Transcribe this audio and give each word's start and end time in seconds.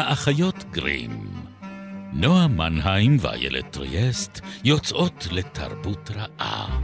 האחיות 0.00 0.64
גרים. 0.70 1.30
נועה 2.12 2.48
מנהיים 2.48 3.16
ואיילת 3.20 3.72
טריאסט 3.72 4.40
יוצאות 4.64 5.26
לתרבות 5.32 6.10
רעה. 6.10 6.80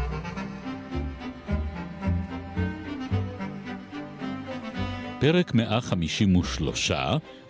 פרק 5.20 5.54
153, 5.54 6.90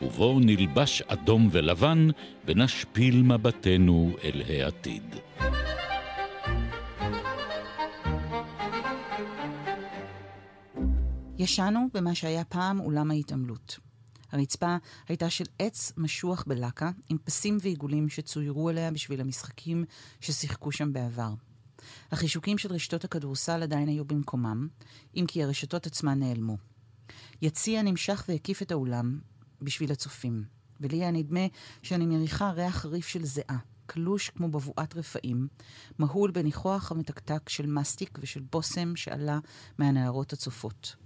ובו 0.03 0.41
נלבש 0.41 1.03
אדום 1.03 1.49
ולבן 1.53 2.09
ונשפיל 2.45 3.23
מבטנו 3.23 4.17
אל 4.25 4.43
העתיד. 4.49 5.17
ישנו 11.39 11.89
במה 11.95 12.15
שהיה 12.15 12.45
פעם 12.45 12.81
אולם 12.81 13.11
ההתעמלות. 13.11 13.86
הרצפה 14.33 14.77
הייתה 15.09 15.31
של 15.31 15.45
עץ 15.59 15.93
משוח 15.97 16.45
בלקה, 16.47 16.91
עם 17.09 17.19
פסים 17.25 17.59
ועיגולים 17.61 18.09
שצוירו 18.09 18.69
עליה 18.69 18.91
בשביל 18.91 19.21
המשחקים 19.21 19.85
ששיחקו 20.21 20.73
שם 20.73 20.93
בעבר. 20.93 21.35
החישוקים 22.13 22.59
של 22.59 22.73
רשתות 22.73 23.05
הכדורסל 23.05 23.63
עדיין 23.63 23.89
היו 23.89 24.05
במקומם, 24.05 24.69
אם 25.17 25.25
כי 25.29 25.43
הרשתות 25.43 25.87
עצמן 25.87 26.19
נעלמו. 26.19 26.57
יציע 27.43 27.83
נמשך 27.83 28.25
והקיף 28.29 28.63
את 28.63 28.73
האולם 28.73 29.19
בשביל 29.63 29.93
הצופים, 29.93 30.45
ולי 30.81 30.97
היה 30.97 31.11
נדמה 31.11 31.47
שאני 31.83 32.07
מריחה 32.07 32.51
ריח 32.51 32.77
חריף 32.77 33.07
של 33.07 33.25
זיעה, 33.25 33.59
קלוש 33.87 34.31
כמו 34.31 34.49
בבואת 34.49 34.97
רפאים, 34.97 35.49
מהול 35.99 36.31
בניחוח 36.31 36.93
המתקתק 36.93 37.49
של 37.49 37.67
מסטיק 37.67 38.19
ושל 38.23 38.43
בושם 38.53 38.97
שעלה 38.97 39.39
מהנערות 39.79 40.33
הצופות. 40.33 40.97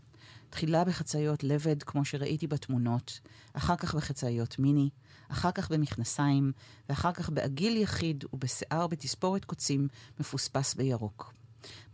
תחילה 0.50 0.84
בחצאיות 0.84 1.44
לבד, 1.44 1.82
כמו 1.82 2.04
שראיתי 2.04 2.46
בתמונות, 2.46 3.20
אחר 3.52 3.76
כך 3.76 3.94
בחצאיות 3.94 4.58
מיני, 4.58 4.88
אחר 5.28 5.50
כך 5.52 5.72
במכנסיים, 5.72 6.52
ואחר 6.88 7.12
כך 7.12 7.30
בעגיל 7.30 7.76
יחיד 7.76 8.24
ובשיער 8.32 8.86
בתספורת 8.86 9.44
קוצים 9.44 9.88
מפוספס 10.20 10.74
בירוק. 10.74 11.32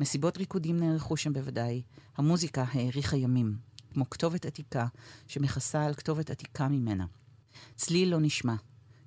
מסיבות 0.00 0.38
ריקודים 0.38 0.80
נערכו 0.80 1.16
שם 1.16 1.32
בוודאי, 1.32 1.82
המוזיקה 2.16 2.64
האריכה 2.72 3.16
ימים, 3.16 3.56
כמו 3.92 4.10
כתובת 4.10 4.46
עתיקה 4.46 4.86
שמכסה 5.26 5.84
על 5.84 5.94
כתובת 5.94 6.30
עתיקה 6.30 6.68
ממנה. 6.68 7.06
צליל 7.74 8.08
לא 8.08 8.20
נשמע, 8.20 8.54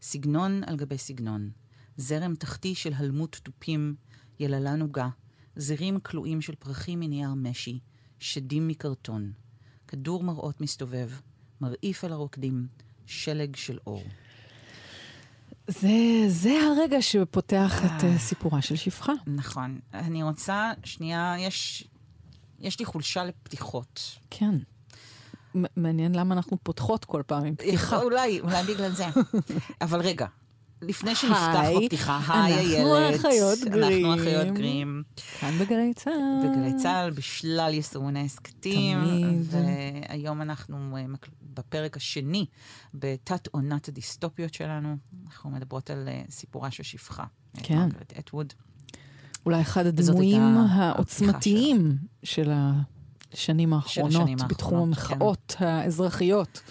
סגנון 0.02 0.64
על 0.64 0.76
גבי 0.76 0.98
סגנון, 0.98 1.50
זרם 1.98 2.36
תחתי 2.36 2.76
של 2.76 2.94
הלמות 2.94 3.40
תופים, 3.44 3.96
יללה 4.40 4.76
נוגה, 4.76 5.10
זרים 5.56 6.00
כלואים 6.00 6.42
של 6.42 6.56
פרחים 6.56 7.00
מנייר 7.00 7.34
משי, 7.34 7.80
שדים 8.20 8.68
מקרטון. 8.68 9.32
כדור 9.88 10.24
מראות 10.24 10.62
מסתובב, 10.62 11.10
מרעיף 11.62 12.04
על 12.04 12.12
הרוקדים, 12.12 12.68
שלג 13.06 13.56
של 13.56 13.78
אור. 13.88 14.04
זה, 15.68 16.26
זה 16.28 16.60
הרגע 16.68 17.02
שפותח 17.02 17.86
את 17.86 18.02
uh, 18.02 18.20
סיפורה 18.20 18.62
של 18.62 18.76
שפחה. 18.76 19.14
נכון. 19.28 19.80
אני 19.94 20.24
רוצה, 20.24 20.72
שנייה, 20.84 21.36
יש, 21.40 21.88
יש 22.60 22.80
לי 22.80 22.86
חולשה 22.86 23.24
לפתיחות. 23.24 24.18
כן. 24.30 24.56
מעניין 25.76 26.16
למה 26.16 26.36
אנחנו 26.36 26.58
פותחות 26.64 27.06
כל 27.06 27.24
פעם 27.28 27.46
עם 27.46 27.56
פתיחה. 27.56 28.02
אולי, 28.02 28.40
אולי 28.40 28.64
בגלל 28.64 28.92
זה. 28.92 29.06
אבל 29.82 30.02
רגע, 30.02 30.28
לפני 30.82 31.16
שנפתח 31.16 31.62
בפתיחה, 31.84 32.44
היי 32.44 32.54
איילת. 32.54 33.14
אנחנו 33.14 33.30
אחיות 33.30 33.60
גרים. 33.60 34.06
אנחנו 34.06 34.22
אחיות 34.22 34.48
גרים. 34.58 35.04
כאן 35.40 35.58
בגלי 35.60 35.94
צה"ל. 35.94 36.50
בגלי 36.50 36.74
צה"ל, 36.84 37.12
בשלל 37.12 37.74
יישומוני 37.74 38.26
הסכתים. 38.26 39.00
תמיד. 39.00 39.48
והיום 40.10 40.42
אנחנו 40.42 40.98
אה, 40.98 41.06
בפרק 41.44 41.98
השני 41.98 42.46
בתת 42.94 43.48
עונת 43.48 43.88
הדיסטופיות 43.88 44.54
שלנו. 44.54 44.96
אנחנו 45.28 45.50
מדברות 45.50 45.90
על 45.90 46.08
אה, 46.08 46.22
סיפורה 46.30 46.72
של 46.72 46.84
שפחה. 46.84 47.24
כן. 47.64 47.78
מרגרט 47.78 48.14
אטווד. 48.20 48.54
אולי 49.46 49.62
אחד 49.62 49.86
הדימויים 49.86 50.58
העוצמתיים 50.58 51.98
של 52.24 52.52
השנים 53.34 53.74
האחרונות, 53.74 54.30
בתחום 54.50 54.80
המחאות 54.80 55.56
כן. 55.58 55.66
האזרחיות. 55.66 56.62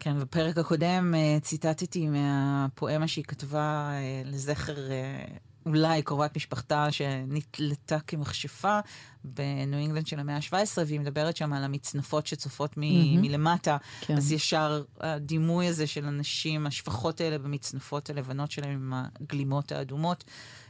כן, 0.00 0.20
בפרק 0.20 0.58
הקודם 0.58 1.14
uh, 1.14 1.40
ציטטתי 1.44 2.08
מהפואמה 2.08 3.08
שהיא 3.08 3.24
כתבה 3.24 3.90
uh, 3.90 4.28
לזכר 4.28 4.74
uh, 4.76 5.38
אולי 5.66 6.02
קרובת 6.02 6.36
משפחתה 6.36 6.92
שנתלתה 6.92 8.00
כמכשפה 8.00 8.80
בניו 9.24 9.78
אינגלנד 9.78 10.06
של 10.06 10.20
המאה 10.20 10.36
ה-17, 10.36 10.78
והיא 10.86 11.00
מדברת 11.00 11.36
שם 11.36 11.52
על 11.52 11.64
המצנפות 11.64 12.26
שצופות 12.26 12.76
מ- 12.76 12.82
mm-hmm. 12.82 13.20
מלמטה. 13.20 13.76
כן. 14.00 14.16
אז 14.16 14.32
ישר 14.32 14.82
הדימוי 15.00 15.66
הזה 15.66 15.86
של 15.86 16.04
הנשים, 16.04 16.66
השפחות 16.66 17.20
האלה 17.20 17.38
במצנפות 17.38 18.10
הלבנות 18.10 18.50
שלהם 18.50 18.70
עם 18.70 18.92
הגלימות 19.20 19.72
האדומות, 19.72 20.24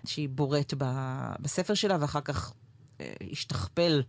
שהיא 0.06 0.28
בוראת 0.28 0.74
ב- 0.78 1.32
בספר 1.40 1.74
שלה, 1.74 1.96
ואחר 2.00 2.20
כך 2.20 2.52
השתכפל 3.32 4.02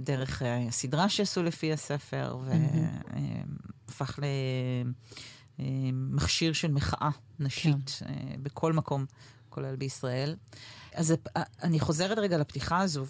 דרך 0.00 0.42
הסדרה 0.68 1.08
שעשו 1.08 1.42
לפי 1.42 1.72
הספר, 1.72 2.38
והפך 3.88 4.18
למכשיר 5.58 6.52
של 6.52 6.72
מחאה 6.72 7.10
נשית 7.38 7.90
כן. 7.98 8.06
בכל 8.42 8.72
מקום, 8.72 9.04
כולל 9.48 9.76
בישראל. 9.76 10.36
אז 10.94 11.14
אני 11.62 11.80
חוזרת 11.80 12.18
רגע 12.18 12.38
לפתיחה 12.38 12.78
הזו, 12.78 13.06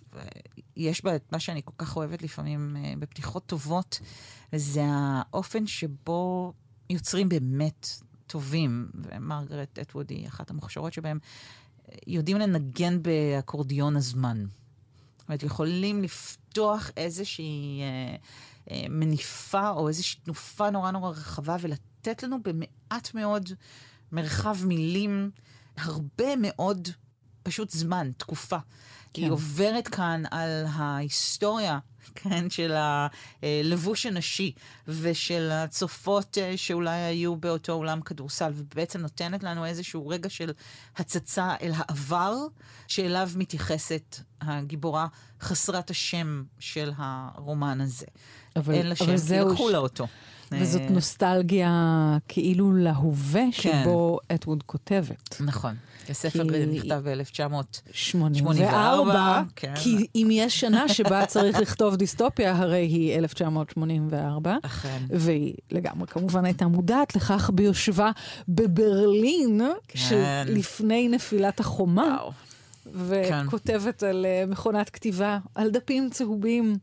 יש 0.76 1.04
בה 1.04 1.16
את 1.16 1.32
מה 1.32 1.41
שאני 1.41 1.62
כל 1.65 1.75
כך 1.78 1.97
אוהבת 1.97 2.22
לפעמים 2.22 2.76
בפתיחות 2.98 3.47
טובות, 3.47 4.00
זה 4.54 4.82
האופן 4.86 5.66
שבו 5.66 6.53
יוצרים 6.91 7.28
באמת 7.28 7.88
טובים, 8.26 8.91
ומרגרט 8.94 9.78
אטווד 9.78 10.10
היא 10.10 10.28
אחת 10.28 10.50
המוכשרות 10.50 10.92
שבהם, 10.92 11.19
יודעים 12.06 12.38
לנגן 12.38 13.03
באקורדיון 13.03 13.97
הזמן. 13.97 14.47
זאת 15.26 15.28
אומרת, 15.28 15.42
יכולים 15.42 16.03
לפתוח 16.03 16.91
איזושהי 16.97 17.81
אה, 17.82 18.16
אה, 18.70 18.87
מניפה 18.88 19.70
או 19.70 19.88
איזושהי 19.88 20.20
תנופה 20.20 20.70
נורא 20.70 20.91
נורא 20.91 21.10
רחבה 21.10 21.56
ולתת 21.60 22.22
לנו 22.22 22.37
במעט 22.42 23.14
מאוד 23.14 23.48
מרחב 24.12 24.56
מילים, 24.65 25.31
הרבה 25.76 26.36
מאוד 26.36 26.88
פשוט 27.42 27.70
זמן, 27.70 28.10
תקופה. 28.16 28.59
כן. 29.12 29.22
היא 29.22 29.31
עוברת 29.31 29.89
כאן 29.89 30.22
על 30.31 30.65
ההיסטוריה 30.69 31.78
כן, 32.15 32.50
של 32.50 32.72
הלבוש 32.77 34.06
הנשי 34.06 34.53
ושל 34.89 35.50
הצופות 35.53 36.39
אה, 36.39 36.56
שאולי 36.56 36.99
היו 36.99 37.37
באותו 37.37 37.72
אולם 37.72 38.00
כדורסל, 38.00 38.53
ובעצם 38.55 39.00
נותנת 39.00 39.43
לנו 39.43 39.65
איזשהו 39.65 40.09
רגע 40.09 40.31
של 40.31 40.53
הצצה 40.97 41.55
אל 41.62 41.72
העבר, 41.77 42.34
שאליו 42.89 43.31
מתייחסת 43.37 44.16
הגיבורה 44.41 45.06
חסרת 45.41 45.91
השם 45.91 46.45
של 46.59 46.93
הרומן 46.97 47.81
הזה. 47.81 48.06
אבל, 48.56 48.75
אין 48.75 48.87
לה 48.87 48.97
שם, 48.97 49.05
כי 49.05 49.41
לקחו 49.50 49.69
לה 49.69 49.78
אותו. 49.78 50.06
וזאת 50.53 50.81
אה, 50.81 50.91
נוסטלגיה 50.91 52.19
כאילו 52.29 52.73
להווה 52.73 53.45
כן. 53.53 53.83
שבו 53.83 54.19
אטווד 54.34 54.62
כותבת. 54.62 55.37
נכון. 55.41 55.75
הספר 56.11 56.43
נכתב 56.73 57.03
ב-1984. 57.05 59.17
כן. 59.57 59.75
כי 59.77 60.07
אם 60.15 60.29
יש 60.31 60.61
שנה 60.61 60.89
שבה 60.89 61.27
צריך 61.27 61.59
לכתוב 61.59 61.97
דיסטופיה, 61.97 62.57
הרי 62.57 62.87
היא 62.87 63.19
1984. 63.19 64.57
אכן. 64.62 64.99
והיא 65.11 65.55
לגמרי 65.71 66.07
כמובן 66.07 66.45
הייתה 66.45 66.67
מודעת 66.67 67.17
לכך 67.17 67.51
ביושבה 67.55 68.11
בברלין, 68.49 69.61
כן. 69.89 69.99
שלפני 69.99 71.09
נפילת 71.09 71.61
החומה. 71.61 72.17
וואו. 72.21 72.33
וכותבת 72.95 74.01
כן. 74.01 74.07
על 74.07 74.27
uh, 74.27 74.51
מכונת 74.51 74.91
כתיבה, 74.91 75.39
על 75.55 75.71
דפים 75.71 76.11
צהובים. 76.11 76.77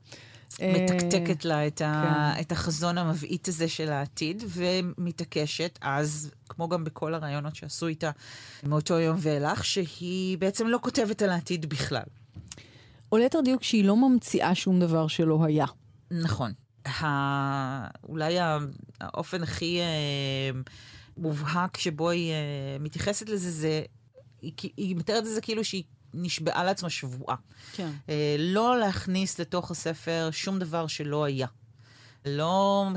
מתקתקת 0.61 1.45
לה 1.45 1.67
את, 1.67 1.81
ה, 1.81 2.33
כן. 2.35 2.41
את 2.41 2.51
החזון 2.51 2.97
המבעית 2.97 3.47
הזה 3.47 3.67
של 3.67 3.91
העתיד, 3.91 4.43
ומתעקשת 4.47 5.79
אז, 5.81 6.31
כמו 6.49 6.69
גם 6.69 6.83
בכל 6.83 7.13
הרעיונות 7.13 7.55
שעשו 7.55 7.87
איתה 7.87 8.11
מאותו 8.63 8.99
יום 8.99 9.17
ואילך, 9.19 9.65
שהיא 9.65 10.37
בעצם 10.37 10.67
לא 10.67 10.79
כותבת 10.81 11.21
על 11.21 11.29
העתיד 11.29 11.65
בכלל. 11.65 12.03
או 13.11 13.17
ליתר 13.17 13.39
דיוק 13.41 13.63
שהיא 13.63 13.85
לא 13.85 13.97
ממציאה 13.97 14.55
שום 14.55 14.79
דבר 14.79 15.07
שלא 15.07 15.45
היה. 15.45 15.65
נכון. 16.11 16.51
ה... 16.87 17.87
אולי 18.09 18.37
האופן 19.01 19.43
הכי 19.43 19.79
אה, 19.79 20.59
מובהק 21.17 21.77
שבו 21.77 22.09
היא 22.09 22.31
אה, 22.31 22.77
מתייחסת 22.79 23.29
לזה, 23.29 23.51
זה, 23.51 23.81
היא, 24.41 24.53
היא 24.77 24.95
מתארת 24.95 25.23
את 25.23 25.29
זה 25.33 25.41
כאילו 25.41 25.63
שהיא 25.63 25.83
נשבעה 26.13 26.63
לעצמה 26.63 26.89
שבועה. 26.89 27.35
כן. 27.73 27.89
אה, 28.09 28.35
לא 28.39 28.79
להכניס 28.79 29.39
לתוך 29.39 29.71
הספר 29.71 30.29
שום 30.31 30.59
דבר 30.59 30.87
שלא 30.87 31.23
היה. 31.23 31.47
לא 32.25 32.87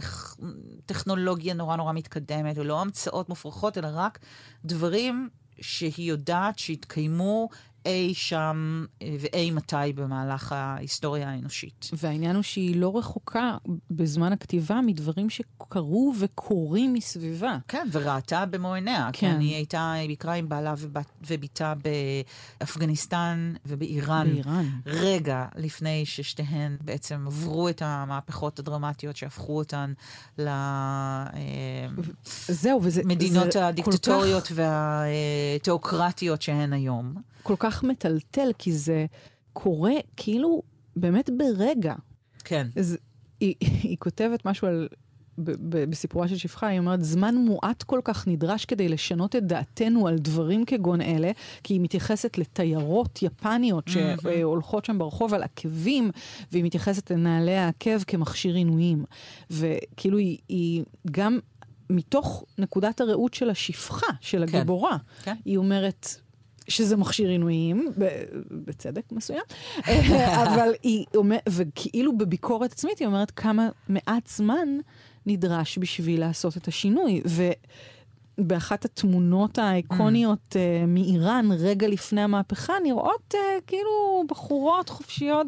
טכנולוגיה 0.86 1.54
נורא 1.54 1.76
נורא 1.76 1.92
מתקדמת, 1.92 2.58
ולא 2.58 2.80
המצאות 2.80 3.28
מופרכות, 3.28 3.78
אלא 3.78 3.88
רק 3.92 4.18
דברים 4.64 5.28
שהיא 5.60 6.10
יודעת 6.10 6.58
שהתקיימו 6.58 7.48
אי 7.86 8.14
שם 8.14 8.84
אה, 9.02 9.16
ואי 9.20 9.50
מתי 9.50 9.92
במהלך 9.94 10.52
ההיסטוריה 10.52 11.30
האנושית. 11.30 11.90
והעניין 11.92 12.36
הוא 12.36 12.42
שהיא 12.42 12.76
לא 12.76 12.98
רחוקה 12.98 13.56
בזמן 13.90 14.32
הכתיבה 14.32 14.80
מדברים 14.80 15.30
שכל 15.30 15.64
קרו 15.68 16.12
וקורים 16.18 16.92
מסביבה. 16.92 17.56
כן, 17.68 17.88
וראתה 17.92 18.46
במו 18.46 18.74
עיניה. 18.74 19.10
כן. 19.12 19.32
כן, 19.32 19.40
היא 19.40 19.54
הייתה, 19.54 19.92
היא 19.92 20.08
ביקרה 20.08 20.34
עם 20.34 20.48
בעלה 20.48 20.74
ובתה 21.26 21.74
באפגניסטן 22.60 23.54
ובאיראן. 23.66 24.26
באיראן. 24.32 24.66
רגע 24.86 25.44
לפני 25.56 26.06
ששתיהן 26.06 26.76
בעצם 26.80 27.24
עברו 27.26 27.68
את 27.68 27.82
המהפכות 27.84 28.58
הדרמטיות 28.58 29.16
שהפכו 29.16 29.58
אותן 29.58 29.92
ל... 30.38 30.48
אה, 30.48 31.86
הדיקטטוריות 33.56 34.46
כך... 34.46 34.52
והתיאוקרטיות 34.54 36.42
שהן 36.42 36.72
היום. 36.72 37.14
כל 37.46 37.54
כך 37.58 37.75
מטלטל, 37.84 38.50
כי 38.58 38.72
זה 38.72 39.06
קורה 39.52 39.94
כאילו 40.16 40.62
באמת 40.96 41.30
ברגע. 41.36 41.94
כן. 42.44 42.66
אז 42.76 42.98
היא, 43.40 43.54
היא 43.60 43.96
כותבת 43.98 44.46
משהו 44.46 44.68
על... 44.68 44.88
בסיפורה 45.88 46.28
של 46.28 46.36
שפחה, 46.36 46.66
היא 46.66 46.78
אומרת, 46.78 47.04
זמן 47.04 47.34
מועט 47.34 47.82
כל 47.82 48.00
כך 48.04 48.28
נדרש 48.28 48.64
כדי 48.64 48.88
לשנות 48.88 49.36
את 49.36 49.46
דעתנו 49.46 50.08
על 50.08 50.18
דברים 50.18 50.64
כגון 50.64 51.00
אלה, 51.00 51.30
כי 51.62 51.74
היא 51.74 51.80
מתייחסת 51.80 52.38
לתיירות 52.38 53.22
יפניות 53.22 53.88
שהולכות 53.88 54.84
שם 54.84 54.98
ברחוב 54.98 55.34
על 55.34 55.42
עקבים, 55.42 56.10
והיא 56.52 56.64
מתייחסת 56.64 57.10
לנעלי 57.10 57.56
העקב 57.56 58.02
כמכשיר 58.02 58.54
עינויים. 58.54 59.04
וכאילו 59.50 60.18
היא, 60.18 60.38
היא 60.48 60.84
גם 61.10 61.38
מתוך 61.90 62.44
נקודת 62.58 63.00
הראות 63.00 63.34
של 63.34 63.50
השפחה, 63.50 64.12
של 64.20 64.44
כן. 64.46 64.56
הגיבורה, 64.56 64.96
כן. 65.22 65.34
כן. 65.34 65.40
היא 65.44 65.56
אומרת, 65.56 66.20
שזה 66.68 66.96
מכשיר 66.96 67.28
עינויים, 67.28 67.88
בצדק 68.50 69.12
מסוים, 69.12 69.42
אבל 70.44 70.72
היא 70.82 71.04
אומרת, 71.14 71.42
וכאילו 71.48 72.18
בביקורת 72.18 72.72
עצמית 72.72 72.98
היא 72.98 73.06
אומרת 73.06 73.30
כמה 73.30 73.68
מעט 73.88 74.26
זמן 74.26 74.68
נדרש 75.26 75.78
בשביל 75.78 76.20
לעשות 76.20 76.56
את 76.56 76.68
השינוי. 76.68 77.22
ו... 77.26 77.50
באחת 78.38 78.84
התמונות 78.84 79.58
האיקוניות 79.58 80.38
mm. 80.48 80.54
uh, 80.54 80.86
מאיראן, 80.86 81.48
רגע 81.58 81.88
לפני 81.88 82.20
המהפכה, 82.20 82.72
נראות 82.82 83.34
uh, 83.34 83.36
כאילו 83.66 84.24
בחורות 84.28 84.88
חופשיות 84.88 85.46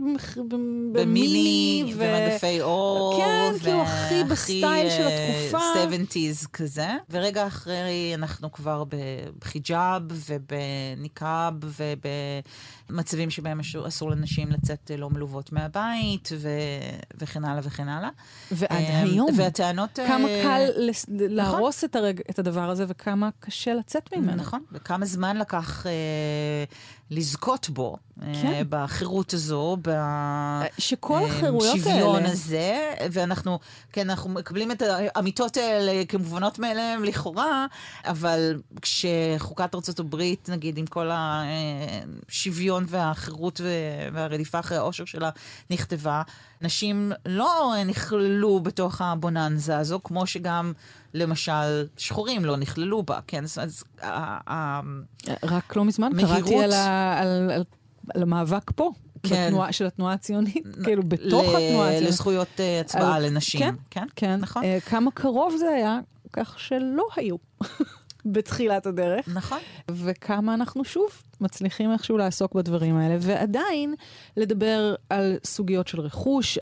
במיני, 0.92 1.92
ו... 1.96 1.98
ומגפי 1.98 2.60
אור. 2.60 3.22
כן, 3.22 3.52
ו... 3.54 3.60
כאילו 3.60 3.82
הכי 3.82 4.24
בסטייל 4.24 4.90
של 4.90 5.02
אה, 5.02 5.44
התקופה. 5.44 5.58
70's 5.58 6.48
כזה. 6.52 6.88
ורגע 7.10 7.46
אחרי 7.46 8.12
אנחנו 8.14 8.52
כבר 8.52 8.84
בחיג'אב 9.38 10.02
ובניקאב 10.28 11.54
ובמצבים 12.90 13.30
שבהם 13.30 13.60
אסור 13.88 14.10
לנשים 14.10 14.50
לצאת 14.50 14.90
לא 14.98 15.10
מלוות 15.10 15.52
מהבית 15.52 16.28
ו... 16.38 16.48
וכן 17.18 17.44
הלאה 17.44 17.60
וכן 17.64 17.88
הלאה. 17.88 18.10
ועד 18.52 18.84
היום. 18.88 19.30
והטענות... 19.36 19.98
כמה 20.06 20.28
קל 20.42 20.66
לס... 20.76 21.06
נכון. 21.08 21.28
להרוס 21.30 21.84
את, 21.84 21.96
הרג... 21.96 22.20
את 22.30 22.38
הדבר 22.38 22.70
הזה. 22.70 22.84
וכמה 22.88 23.28
קשה 23.40 23.74
לצאת 23.74 24.16
ממנו. 24.16 24.36
נכון, 24.36 24.62
וכמה 24.72 25.06
זמן 25.06 25.36
לקח 25.36 25.86
אה, 25.86 26.64
לזכות 27.10 27.68
בו, 27.68 27.96
אה, 28.22 28.32
כן. 28.42 28.46
אה, 28.46 28.62
בחירות 28.68 29.34
הזו, 29.34 29.76
שכל 30.78 31.20
החירויות 31.24 31.74
האלה... 31.86 31.96
בשוויון 31.96 32.26
הזה, 32.26 32.94
ואנחנו, 33.12 33.58
כן, 33.92 34.10
אנחנו 34.10 34.30
מקבלים 34.30 34.72
את 34.72 34.82
האמיתות 34.82 35.56
האלה 35.56 36.04
כמובנות 36.08 36.58
מאליהן 36.58 37.02
לכאורה, 37.02 37.66
אבל 38.04 38.60
כשחוקת 38.82 39.74
ארה"ב, 39.74 40.22
נגיד, 40.48 40.78
עם 40.78 40.86
כל 40.86 41.10
השוויון 41.12 42.77
והחירות 42.88 43.60
והרדיפה 44.12 44.58
אחרי 44.58 44.78
האושר 44.78 45.04
שלה 45.04 45.30
נכתבה, 45.70 46.22
נשים 46.62 47.12
לא 47.26 47.74
נכללו 47.86 48.60
בתוך 48.60 49.00
הבוננזה 49.00 49.78
הזו, 49.78 50.00
כמו 50.04 50.26
שגם... 50.26 50.72
למשל, 51.14 51.86
שחורים 51.96 52.44
לא 52.44 52.56
נכללו 52.56 53.02
בה, 53.02 53.18
כן? 53.26 53.44
אז... 53.44 53.84
רק 55.42 55.76
לא 55.76 55.84
מזמן 55.84 56.10
קראתי 56.20 56.58
על, 56.64 56.72
על, 56.72 57.50
על, 57.50 57.64
על 58.14 58.22
המאבק 58.22 58.70
פה. 58.74 58.90
כן. 59.22 59.46
בתנועה, 59.46 59.72
של 59.72 59.86
התנועה 59.86 60.14
הציונית, 60.14 60.66
כאילו 60.84 61.02
בתוך 61.02 61.44
ל- 61.44 61.56
התנועה 61.56 61.88
הציונית. 61.88 62.08
לזכויות 62.08 62.48
uh, 62.56 62.80
הצבעה 62.80 63.14
על, 63.16 63.26
לנשים. 63.26 63.60
כן, 63.60 63.74
כן, 63.90 64.06
כן. 64.16 64.36
נכון. 64.36 64.62
Uh, 64.62 64.80
כמה 64.80 65.10
קרוב 65.10 65.56
זה 65.58 65.68
היה, 65.68 65.98
כך 66.32 66.60
שלא 66.60 67.06
היו. 67.16 67.36
בתחילת 68.32 68.86
הדרך. 68.86 69.28
נכון. 69.28 69.58
וכמה 69.90 70.54
אנחנו 70.54 70.84
שוב 70.84 71.08
מצליחים 71.40 71.92
איכשהו 71.92 72.18
לעסוק 72.18 72.54
בדברים 72.54 72.96
האלה, 72.96 73.16
ועדיין 73.20 73.94
לדבר 74.36 74.94
על 75.10 75.36
סוגיות 75.44 75.88
של 75.88 76.00
רכוש. 76.00 76.58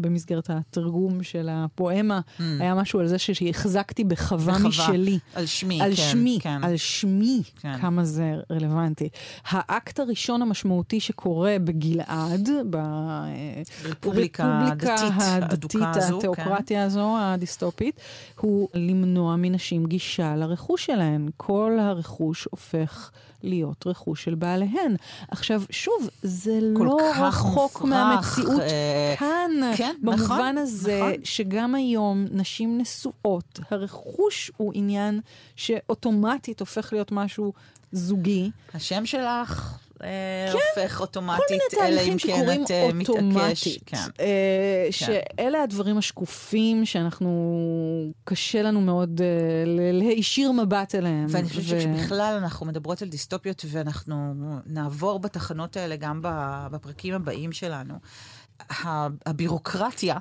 במסגרת 0.00 0.50
התרגום 0.50 1.22
של 1.22 1.48
הפואמה, 1.50 2.20
mm. 2.38 2.42
היה 2.60 2.74
משהו 2.74 3.00
על 3.00 3.06
זה 3.06 3.18
שהחזקתי 3.18 4.04
בחווה, 4.04 4.58
משלי. 4.58 5.18
על 5.34 5.46
שמי, 5.46 5.82
על 5.82 5.90
כן. 5.90 5.96
שמי, 5.96 6.38
כן. 6.42 6.60
על 6.62 6.76
שמי, 6.76 7.42
כן. 7.60 7.78
כמה 7.78 8.04
זה 8.04 8.34
רלוונטי. 8.50 9.08
האקט 9.44 10.00
הראשון 10.00 10.42
המשמעותי 10.42 11.00
שקורה 11.00 11.56
בגלעד, 11.64 12.48
ברפובליקה 12.64 14.66
הדתית, 14.66 15.12
הדתית, 15.18 15.80
התיאוקרטיה 16.16 16.80
כן. 16.80 16.86
הזו, 16.86 17.16
הדיסטופית, 17.18 18.00
הוא 18.40 18.68
למנוע 18.74 19.36
מנשים 19.38 19.86
גישה 19.86 20.36
לרכוש 20.36 20.86
שלהן. 20.86 21.28
כל 21.36 21.78
הרכוש 21.80 22.48
הופך... 22.50 23.10
להיות 23.42 23.86
רכוש 23.86 24.24
של 24.24 24.34
בעליהן. 24.34 24.96
עכשיו, 25.28 25.62
שוב, 25.70 26.08
זה 26.22 26.58
לא 26.60 26.98
רחוק 27.20 27.80
מופרח, 27.80 27.82
מהמציאות 27.82 28.60
אה, 28.60 29.14
כאן, 29.18 29.50
כן, 29.76 29.96
במובן 30.02 30.24
נכון, 30.24 30.58
הזה 30.58 30.98
נכון. 30.98 31.24
שגם 31.24 31.74
היום 31.74 32.26
נשים 32.30 32.78
נשואות, 32.78 33.60
הרכוש 33.70 34.50
הוא 34.56 34.72
עניין 34.74 35.20
שאוטומטית 35.56 36.60
הופך 36.60 36.92
להיות 36.92 37.12
משהו 37.12 37.52
זוגי. 37.92 38.50
השם 38.74 39.06
שלך 39.06 39.78
כן, 40.02 40.58
הופך 40.82 41.00
אוטומטית, 41.00 41.62
אלא 41.82 42.00
אם 42.00 42.16
כן 42.18 42.62
את 42.64 42.70
אה, 42.70 42.92
מתעקש. 42.92 43.78
כן. 43.86 43.96
אה, 44.20 44.86
כן. 44.86 44.90
שאלה 44.90 45.62
הדברים 45.62 45.98
השקופים 45.98 46.86
שאנחנו, 46.86 47.30
קשה 48.24 48.62
לנו 48.62 48.80
מאוד 48.80 49.20
להישיר 49.92 50.52
מבט 50.52 50.94
אליהם. 50.94 51.26
ואני 51.28 51.48
חושבת 51.48 51.78
ו... 51.78 51.80
שבכלל 51.80 52.38
אנחנו 52.42 52.66
מדברות 52.66 53.02
על 53.02 53.08
דיסטופיות, 53.08 53.64
ואנחנו 53.68 54.34
נעבור 54.66 55.18
בתחנות 55.18 55.76
האלה 55.76 55.96
גם 55.96 56.20
בפרקים 56.70 57.14
הבאים 57.14 57.52
שלנו. 57.52 57.94
הבירוקרטיה 59.26 60.16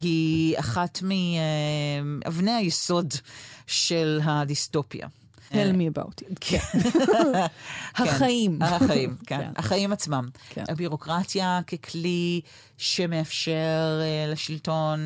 היא 0.00 0.58
אחת 0.58 1.02
מאבני 1.02 2.52
היסוד 2.52 3.14
של 3.66 4.20
הדיסטופיה. 4.24 5.08
Tell 5.54 5.72
me 5.72 5.98
about 5.98 6.22
it. 6.22 6.38
כן. 6.40 6.58
החיים. 8.02 8.62
החיים, 8.62 9.16
כן. 9.26 9.38
כן. 9.38 9.50
החיים 9.56 9.92
עצמם. 9.92 10.28
כן. 10.48 10.64
הבירוקרטיה 10.68 11.60
ככלי 11.66 12.40
שמאפשר 12.78 14.00
uh, 14.00 14.32
לשלטון 14.32 15.00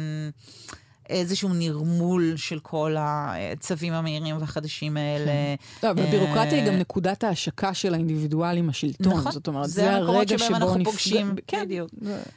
איזשהו 1.08 1.48
נרמול 1.48 2.32
של 2.36 2.58
כל 2.58 2.96
הצווים 2.98 3.92
המהירים 3.92 4.36
והחדשים 4.40 4.96
האלה. 4.96 5.32
כן. 5.80 5.88
לא, 5.88 5.92
והבירוקרטיה 5.96 6.58
היא 6.58 6.66
גם 6.66 6.78
נקודת 6.78 7.24
ההשקה 7.24 7.74
של 7.74 7.94
האינדיבידואל 7.94 8.56
עם 8.56 8.68
השלטון. 8.68 9.12
נכון. 9.12 9.32
זאת 9.32 9.48
אומרת, 9.48 9.70
זה 9.70 9.94
הרגע 9.94 10.38
שבו 10.38 10.56
אנחנו 10.56 10.84
פוגשים, 10.84 11.34
כן. 11.46 11.62
בדיוק. 11.64 11.90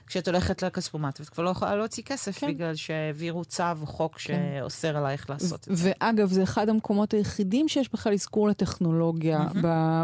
כשאת 0.08 0.28
הולכת 0.28 0.64
לכספומט, 0.64 1.20
ואת 1.20 1.30
כבר 1.30 1.44
לא 1.44 1.50
יכולה 1.50 1.76
להוציא 1.76 2.04
כסף, 2.04 2.40
כן. 2.40 2.48
בגלל 2.48 2.76
שהעבירו 2.76 3.46
צו 3.46 3.64
או 3.82 3.86
חוק 3.86 4.20
שאוסר 4.20 4.98
עלייך 4.98 5.30
לעשות 5.30 5.68
את 5.68 5.78
זה. 5.78 5.92
ואגב, 6.02 6.32
זה 6.32 6.44
אחד 6.44 6.70
המקומות 6.70 7.14
היחידים 7.14 7.68
שיש 7.68 7.90
בכלל 7.94 8.14
אזכור 8.14 8.48
לטכנולוגיה 8.48 9.40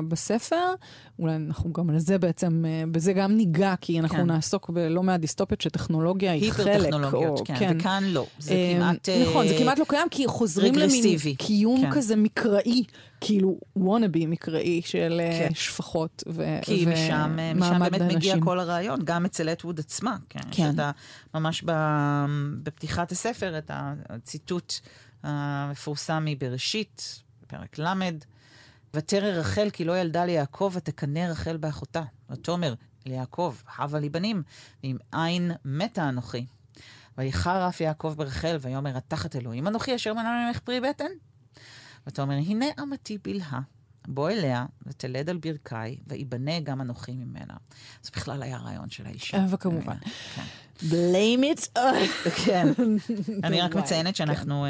בספר. 0.07 0.74
אולי 1.19 1.36
אנחנו 1.36 1.74
גם 1.74 1.89
על 1.89 2.00
זה 2.00 2.17
בעצם, 2.17 2.65
אה, 2.67 2.83
בזה 2.91 3.13
גם 3.13 3.31
ניגע, 3.31 3.74
כי 3.81 4.00
אנחנו 4.00 4.25
נעסוק 4.25 4.69
בלא 4.69 5.03
מעט 5.03 5.19
דיסטופיות 5.19 5.62
שטכנולוגיה 5.62 6.31
היא 6.31 6.51
חלק. 6.51 6.67
היפר-טכנולוגיות, 6.67 7.41
כן. 7.45 7.77
וכאן 7.79 8.03
לא. 8.07 8.25
זה 8.39 8.53
אמ, 8.58 8.80
כמעט... 8.80 9.10
נכון, 9.10 9.48
זה 9.48 9.54
אה, 9.54 9.60
כמעט 9.60 9.80
לא 9.80 9.86
קיים, 9.88 10.08
כי 10.12 10.28
חוזרים 10.28 10.76
למין 10.76 11.04
קיום 11.38 11.82
כן. 11.82 11.92
כזה 11.92 12.16
מקראי, 12.16 12.84
כאילו 13.22 13.60
וונאבי 13.76 14.26
מקראי 14.26 14.82
של 14.86 15.22
אה, 15.24 15.40
כן. 15.40 15.54
שפחות 15.54 16.24
ומעמד 16.28 16.64
כי 16.64 16.86
משם, 16.86 17.38
אה, 17.40 17.90
באמת. 17.90 18.16
מגיע 18.16 18.36
כל 18.40 18.60
הרעיון, 18.60 19.00
גם 19.04 19.26
אצל 19.26 19.50
אטווד 19.50 19.80
עצמה. 19.80 20.18
כן. 20.30 20.40
כן. 20.52 20.72
שאתה 20.72 20.92
ממש 21.34 21.64
בפתיחת 22.64 23.12
הספר, 23.12 23.58
את 23.58 23.72
הציטוט 24.10 24.74
המפורסם 25.24 26.24
מבראשית, 26.26 27.24
פרק 27.48 27.80
ל', 27.80 27.94
ותרא 28.94 29.28
רחל 29.28 29.70
כי 29.74 29.84
לא 29.86 29.98
ילדה 29.98 30.26
ליעקב, 30.26 30.72
ותקנא 30.74 31.20
רחל 31.20 31.58
באחותה. 31.58 32.02
ותאמר 32.30 32.74
ליעקב, 33.06 33.56
הבה 33.78 34.00
לי 34.00 34.10
בנים, 34.10 34.44
ואם 34.84 34.98
אין 35.14 35.52
מתה 35.66 36.10
אנוכי. 36.10 36.46
ויחר 37.17 37.67
אף 37.69 37.81
יעקב 37.81 38.13
ברחל, 38.17 38.57
ויאמר 38.62 38.97
התחת 38.97 39.36
אלוהים 39.36 39.67
אנוכי 39.67 39.95
אשר 39.95 40.13
מנע 40.13 40.45
ממך 40.47 40.59
פרי 40.59 40.81
בטן. 40.81 41.09
ותאמר 42.07 42.36
הנה 42.36 42.65
אמתי 42.79 43.17
בלהה, 43.24 43.59
בוא 44.07 44.29
אליה 44.29 44.65
ותלד 44.86 45.29
על 45.29 45.38
ברכיי, 45.38 45.97
ויבנה 46.07 46.59
גם 46.59 46.81
אנוכי 46.81 47.15
ממנה. 47.15 47.53
זה 48.01 48.12
בכלל 48.15 48.43
היה 48.43 48.57
רעיון 48.57 48.89
של 48.89 49.05
האישה. 49.05 49.38
אה, 49.38 49.45
וכמובן. 49.50 49.97
כן. 50.36 50.43
Blame 50.81 51.43
it. 51.55 51.79
כן. 52.46 52.67
אני 53.43 53.62
רק 53.62 53.75
מציינת 53.75 54.15
שאנחנו 54.15 54.65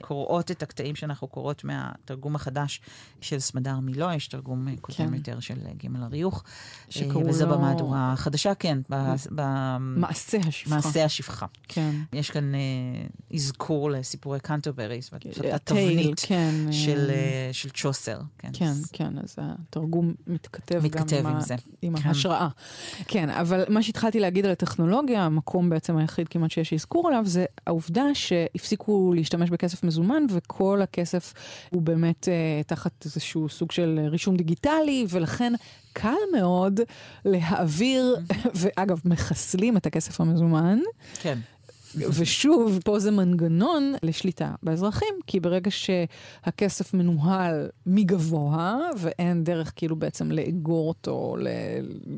כן. 0.00 0.06
קוראות 0.06 0.50
את 0.50 0.62
הקטעים 0.62 0.96
שאנחנו 0.96 1.28
קוראות 1.28 1.64
מהתרגום 1.64 2.36
החדש 2.36 2.80
של 3.20 3.38
סמדר 3.38 3.78
מילו, 3.78 4.12
יש 4.12 4.28
תרגום 4.28 4.76
קודם 4.80 4.96
כן. 4.96 5.14
יותר 5.14 5.40
של 5.40 5.54
ג' 5.54 6.02
אריוך. 6.02 6.44
שקראו 6.88 7.22
לו... 7.22 7.28
וזה 7.28 7.46
במהדורה 7.46 8.12
החדשה, 8.12 8.54
כן. 8.54 8.78
מעשה 9.80 10.38
השפחה. 10.48 10.74
מעשה 10.74 11.04
השפחה. 11.04 11.46
כן. 11.68 11.90
יש 12.12 12.30
כאן 12.30 12.52
אזכור 13.34 13.90
לסיפורי 13.90 14.40
אומרת, 15.38 15.54
התבנית 15.54 16.20
כן. 16.26 16.54
של 17.52 17.70
צ'וסר. 17.74 18.20
כן, 18.38 18.50
כן, 18.92 19.18
אז 19.22 19.36
התרגום 19.38 20.14
מתכתב 20.26 20.82
גם 20.90 21.06
עם 21.82 21.96
ההשראה. 21.96 22.48
כן, 23.08 23.30
אבל 23.30 23.64
מה 23.68 23.82
שהתחלתי 23.82 24.20
להגיד 24.20 24.44
על 24.44 24.50
הטכנולוגיה, 24.50 25.28
המקום 25.38 25.70
בעצם 25.70 25.96
היחיד 25.96 26.28
כמעט 26.28 26.50
שיש 26.50 26.72
אזכור 26.72 27.08
עליו, 27.08 27.22
זה 27.26 27.44
העובדה 27.66 28.04
שהפסיקו 28.14 29.12
להשתמש 29.16 29.50
בכסף 29.50 29.84
מזומן, 29.84 30.22
וכל 30.30 30.82
הכסף 30.82 31.34
הוא 31.70 31.82
באמת 31.82 32.28
uh, 32.28 32.66
תחת 32.66 33.04
איזשהו 33.04 33.48
סוג 33.48 33.72
של 33.72 34.06
רישום 34.10 34.36
דיגיטלי, 34.36 35.06
ולכן 35.10 35.52
קל 35.92 36.14
מאוד 36.36 36.80
להעביר, 37.24 38.16
ואגב, 38.60 39.00
מחסלים 39.04 39.76
את 39.76 39.86
הכסף 39.86 40.20
המזומן. 40.20 40.78
כן. 41.20 41.38
ושוב, 41.96 42.78
פה 42.84 42.98
זה 42.98 43.10
מנגנון 43.10 43.94
לשליטה 44.02 44.54
באזרחים, 44.62 45.14
כי 45.26 45.40
ברגע 45.40 45.70
שהכסף 45.70 46.94
מנוהל 46.94 47.68
מגבוה, 47.86 48.76
ואין 48.98 49.44
דרך 49.44 49.72
כאילו 49.76 49.96
בעצם 49.96 50.32
לאגור 50.32 50.88
אותו, 50.88 51.36
ל... 51.38 51.48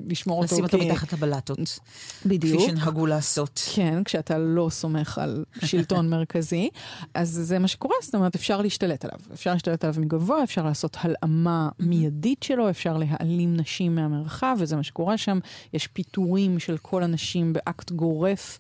לשמור 0.08 0.42
אותו 0.42 0.48
כ... 0.48 0.52
לשים 0.52 0.64
אותו 0.64 0.78
מתחת 0.78 1.12
לבלטות. 1.12 1.78
בדיוק. 2.26 2.60
כפי 2.60 2.70
שנהגו 2.70 3.06
לעשות. 3.06 3.62
כן, 3.74 4.04
כשאתה 4.04 4.38
לא 4.38 4.68
סומך 4.70 5.18
על 5.18 5.44
שלטון 5.64 6.08
מרכזי. 6.10 6.68
אז 7.14 7.28
זה 7.28 7.58
מה 7.58 7.68
שקורה, 7.68 7.94
זאת 8.02 8.14
אומרת, 8.14 8.34
אפשר 8.34 8.62
להשתלט 8.62 9.04
עליו. 9.04 9.18
אפשר 9.32 9.52
להשתלט 9.52 9.84
עליו 9.84 10.00
מגבוה, 10.00 10.42
אפשר 10.42 10.64
לעשות 10.64 10.96
הלאמה 11.00 11.68
מיידית 11.78 12.42
שלו, 12.42 12.70
אפשר 12.70 12.96
להעלים 12.96 13.56
נשים 13.56 13.94
מהמרחב, 13.94 14.56
וזה 14.58 14.76
מה 14.76 14.82
שקורה 14.82 15.18
שם. 15.18 15.38
יש 15.72 15.86
פיטורים 15.86 16.58
של 16.58 16.76
כל 16.78 17.02
הנשים 17.02 17.52
באקט 17.52 17.90
גורף. 17.90 18.58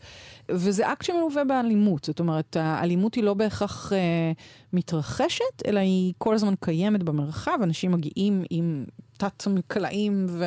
וזה 0.52 0.92
אקט 0.92 1.04
שמלווה 1.04 1.44
באלימות. 1.44 2.04
זאת 2.04 2.20
אומרת, 2.20 2.56
האלימות 2.56 3.14
היא 3.14 3.24
לא 3.24 3.34
בהכרח 3.34 3.92
אה, 3.92 4.32
מתרחשת, 4.72 5.66
אלא 5.66 5.80
היא 5.80 6.12
כל 6.18 6.34
הזמן 6.34 6.54
קיימת 6.60 7.02
במרחב. 7.02 7.58
אנשים 7.62 7.92
מגיעים 7.92 8.44
עם 8.50 8.84
תת-מקלעים 9.16 10.26
ו- 10.28 10.44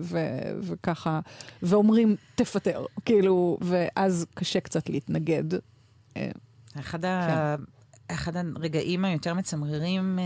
ו- 0.00 0.58
וככה, 0.62 1.20
ואומרים, 1.62 2.16
תפטר. 2.34 2.84
כאילו, 3.04 3.58
ואז 3.60 4.26
קשה 4.34 4.60
קצת 4.60 4.88
להתנגד. 4.88 5.44
אה, 6.16 6.30
אחד 6.78 7.04
ה... 7.04 7.56
כן. 7.56 7.64
אחד 8.10 8.36
הרגעים 8.36 9.04
היותר 9.04 9.34
מצמררים 9.34 10.18
אה, 10.18 10.24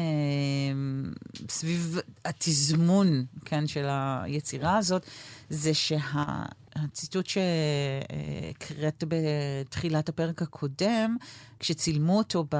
סביב 1.48 1.98
התזמון, 2.24 3.24
כן, 3.44 3.66
של 3.66 3.86
היצירה 3.88 4.76
הזאת, 4.76 5.06
זה 5.50 5.74
שה... 5.74 6.42
הציטוט 6.76 7.26
שהקראת 7.26 9.04
בתחילת 9.08 10.08
הפרק 10.08 10.42
הקודם, 10.42 11.16
כשצילמו 11.62 12.18
אותו, 12.18 12.44
ב... 12.50 12.56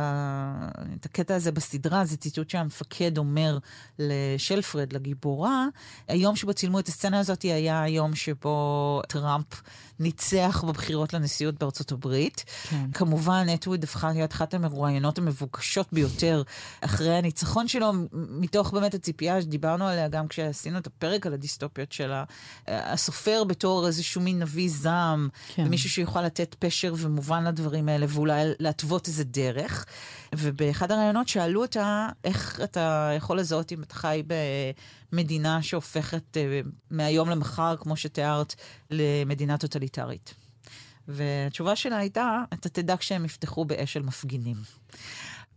את 1.01 1.05
הקטע 1.05 1.35
הזה 1.35 1.53
בסדרה, 1.53 2.05
זה 2.05 2.17
ציטוט 2.17 2.51
שהמפקד 2.51 3.19
אומר 3.19 3.59
לשלפרד, 3.99 4.93
לגיבורה. 4.93 5.67
היום 6.09 6.37
שבו 6.37 6.55
צילמו 6.55 6.79
את 6.79 6.89
הסצנה 6.89 7.19
הזאת 7.19 7.43
היה 7.43 7.83
היום 7.83 8.15
שבו 8.15 9.01
טראמפ 9.09 9.47
ניצח 10.01 10.65
בבחירות 10.69 11.13
לנשיאות 11.13 11.59
בארצות 11.59 11.93
הברית. 11.93 12.45
כן. 12.71 12.91
כמובן, 12.93 13.47
אטווד 13.55 13.85
הפכה 13.85 14.13
להיות 14.13 14.33
אחת 14.33 14.55
המרואיינות 14.55 15.19
המבוקשות 15.19 15.89
ביותר 15.93 16.43
אחרי 16.81 17.15
הניצחון 17.15 17.69
שלו, 17.69 17.93
מתוך 18.13 18.71
באמת 18.71 18.95
הציפייה 18.95 19.43
שדיברנו 19.43 19.87
עליה 19.87 20.09
גם 20.09 20.29
כשעשינו 20.29 20.79
את 20.79 20.87
הפרק 20.87 21.27
על 21.27 21.35
הדיסטופיות 21.35 21.93
של 21.93 22.13
הסופר 22.69 23.45
בתור 23.45 23.87
איזשהו 23.87 24.21
מין 24.21 24.43
נביא 24.43 24.71
זעם, 24.71 25.29
כן. 25.55 25.65
ומישהו 25.67 25.91
שיוכל 25.91 26.23
לתת 26.23 26.57
פשר 26.59 26.95
ומובן 26.97 27.45
לדברים 27.45 27.89
האלה, 27.89 28.07
ואולי 28.09 28.45
להתוות 28.59 28.92
איזה 29.07 29.25
דרך. 29.25 29.85
ובאחד 30.35 30.93
הראיונות 30.93 31.29
שאלו 31.29 31.63
אותה, 31.63 32.09
איך 32.25 32.61
אתה 32.65 33.11
יכול 33.17 33.39
לזהות 33.39 33.73
אם 33.73 33.83
אתה 33.83 33.95
חי 33.95 34.23
במדינה 35.13 35.63
שהופכת 35.63 36.37
אה, 36.37 36.61
מהיום 36.91 37.31
למחר, 37.31 37.77
כמו 37.81 37.97
שתיארת, 37.97 38.55
למדינה 38.91 39.59
טוטליטרית. 39.59 40.35
והתשובה 41.09 41.77
שלה 41.77 41.97
הייתה, 41.97 42.43
אתה 42.53 42.69
תדע 42.69 42.97
כשהם 42.97 43.25
יפתחו 43.25 43.65
באש 43.65 43.93
של 43.93 44.03
מפגינים. 44.03 44.57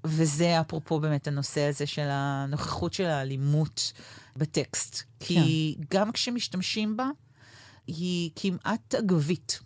וזה 0.05 0.61
אפרופו 0.61 0.99
באמת 0.99 1.27
הנושא 1.27 1.61
הזה 1.61 1.85
של 1.85 2.07
הנוכחות 2.09 2.93
של 2.93 3.05
האלימות 3.05 3.93
בטקסט. 4.37 5.03
כן. 5.19 5.25
כי 5.25 5.75
גם 5.91 6.11
כשמשתמשים 6.11 6.97
בה, 6.97 7.09
היא 7.87 8.31
כמעט 8.35 8.95
אגבית. 8.95 9.59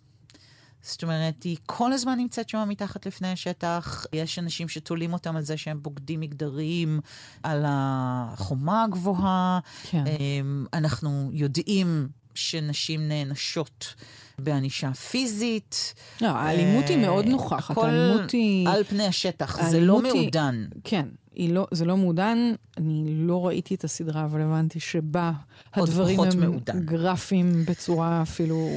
זאת 0.82 1.02
אומרת, 1.02 1.42
היא 1.42 1.56
כל 1.66 1.92
הזמן 1.92 2.18
נמצאת 2.18 2.48
שם 2.48 2.64
מתחת 2.68 3.06
לפני 3.06 3.32
השטח. 3.32 4.06
יש 4.12 4.38
אנשים 4.38 4.68
שתולים 4.68 5.12
אותם 5.12 5.36
על 5.36 5.42
זה 5.42 5.56
שהם 5.56 5.82
בוגדים 5.82 6.20
מגדריים, 6.20 7.00
על 7.42 7.64
החומה 7.66 8.84
הגבוהה. 8.84 9.58
כן. 9.90 10.04
אמ, 10.06 10.66
אנחנו 10.72 11.30
יודעים 11.32 12.08
שנשים 12.34 13.08
נענשות 13.08 13.94
בענישה 14.38 14.94
פיזית. 14.94 15.94
לא, 16.20 16.28
האלימות 16.28 16.88
היא 16.88 16.96
מאוד 16.96 17.26
נוכחת. 17.26 17.70
הכל 17.70 17.86
האלימות 17.88 18.30
היא... 18.30 18.68
על 18.68 18.84
פני 18.84 19.06
השטח, 19.06 19.68
זה 19.70 19.80
לא 19.80 20.02
מעודן. 20.02 20.66
כן, 20.84 21.08
לא, 21.38 21.66
זה 21.70 21.84
לא 21.84 21.96
מעודן. 21.96 22.38
אני 22.76 23.04
לא 23.06 23.46
ראיתי 23.46 23.74
את 23.74 23.84
הסדרה, 23.84 24.24
אבל 24.24 24.40
הבנתי 24.40 24.80
שבה 24.80 25.32
הדברים 25.72 26.20
הם 26.20 26.40
מעודן. 26.40 26.80
גרפיים 26.80 27.64
בצורה 27.64 28.22
אפילו 28.22 28.68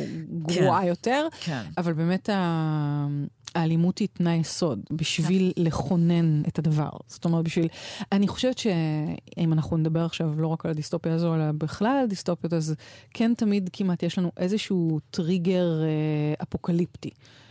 גרועה 0.42 0.82
כן. 0.82 0.88
יותר. 0.88 1.28
כן. 1.40 1.62
אבל 1.78 1.94
באמת 1.94 2.30
ה... 2.30 3.08
האלימות 3.56 3.98
היא 3.98 4.08
תנאי 4.14 4.36
יסוד 4.36 4.80
בשביל 4.92 5.52
כן. 5.56 5.64
לכונן 5.64 6.42
את 6.48 6.60
הדבר. 6.60 6.90
זאת 7.08 7.26
אומרת, 7.26 7.46
בשביל... 7.46 7.68
אני 8.12 8.28
חושבת 8.28 8.58
שאם 8.58 9.54
אנחנו 9.54 9.78
נדבר 9.78 10.06
עכשיו 10.06 10.42
לא 10.42 10.48
רק 10.48 10.66
על 10.66 10.72
הדיסטופיה 10.72 11.14
הזו, 11.14 11.36
אלא 11.36 11.52
בכלל 11.52 11.98
על 12.02 12.08
דיסטופיות, 12.08 12.54
אז 12.54 12.76
כן 13.14 13.34
תמיד 13.38 13.70
כמעט 13.74 14.04
יש 14.04 14.18
לנו 14.18 14.32
איזשהו 14.38 15.00
טריגר 15.12 15.84
אה, 15.84 16.34
אפוקליפטי. 16.44 17.10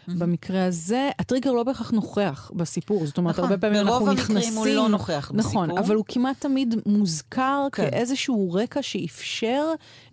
Mm-hmm. 0.09 0.13
במקרה 0.19 0.65
הזה, 0.65 1.11
הטריגר 1.19 1.53
לא 1.53 1.63
בהכרח 1.63 1.91
נוכח 1.91 2.51
בסיפור. 2.55 3.07
זאת 3.07 3.19
אומרת, 3.19 3.35
נכון, 3.35 3.45
הרבה 3.45 3.59
פעמים 3.59 3.81
אנחנו 3.81 4.13
נכנסים... 4.13 4.55
ברוב 4.55 4.67
המקרים 4.67 4.77
הוא 4.77 4.83
לא 4.83 4.89
נוכח 4.89 5.31
נכון, 5.35 5.37
בסיפור. 5.37 5.67
נכון, 5.67 5.79
אבל 5.79 5.95
הוא 5.95 6.05
כמעט 6.09 6.41
תמיד 6.41 6.75
מוזכר 6.87 7.67
כן. 7.73 7.91
כאיזשהו 7.91 8.53
רקע 8.53 8.83
שאפשר 8.83 9.65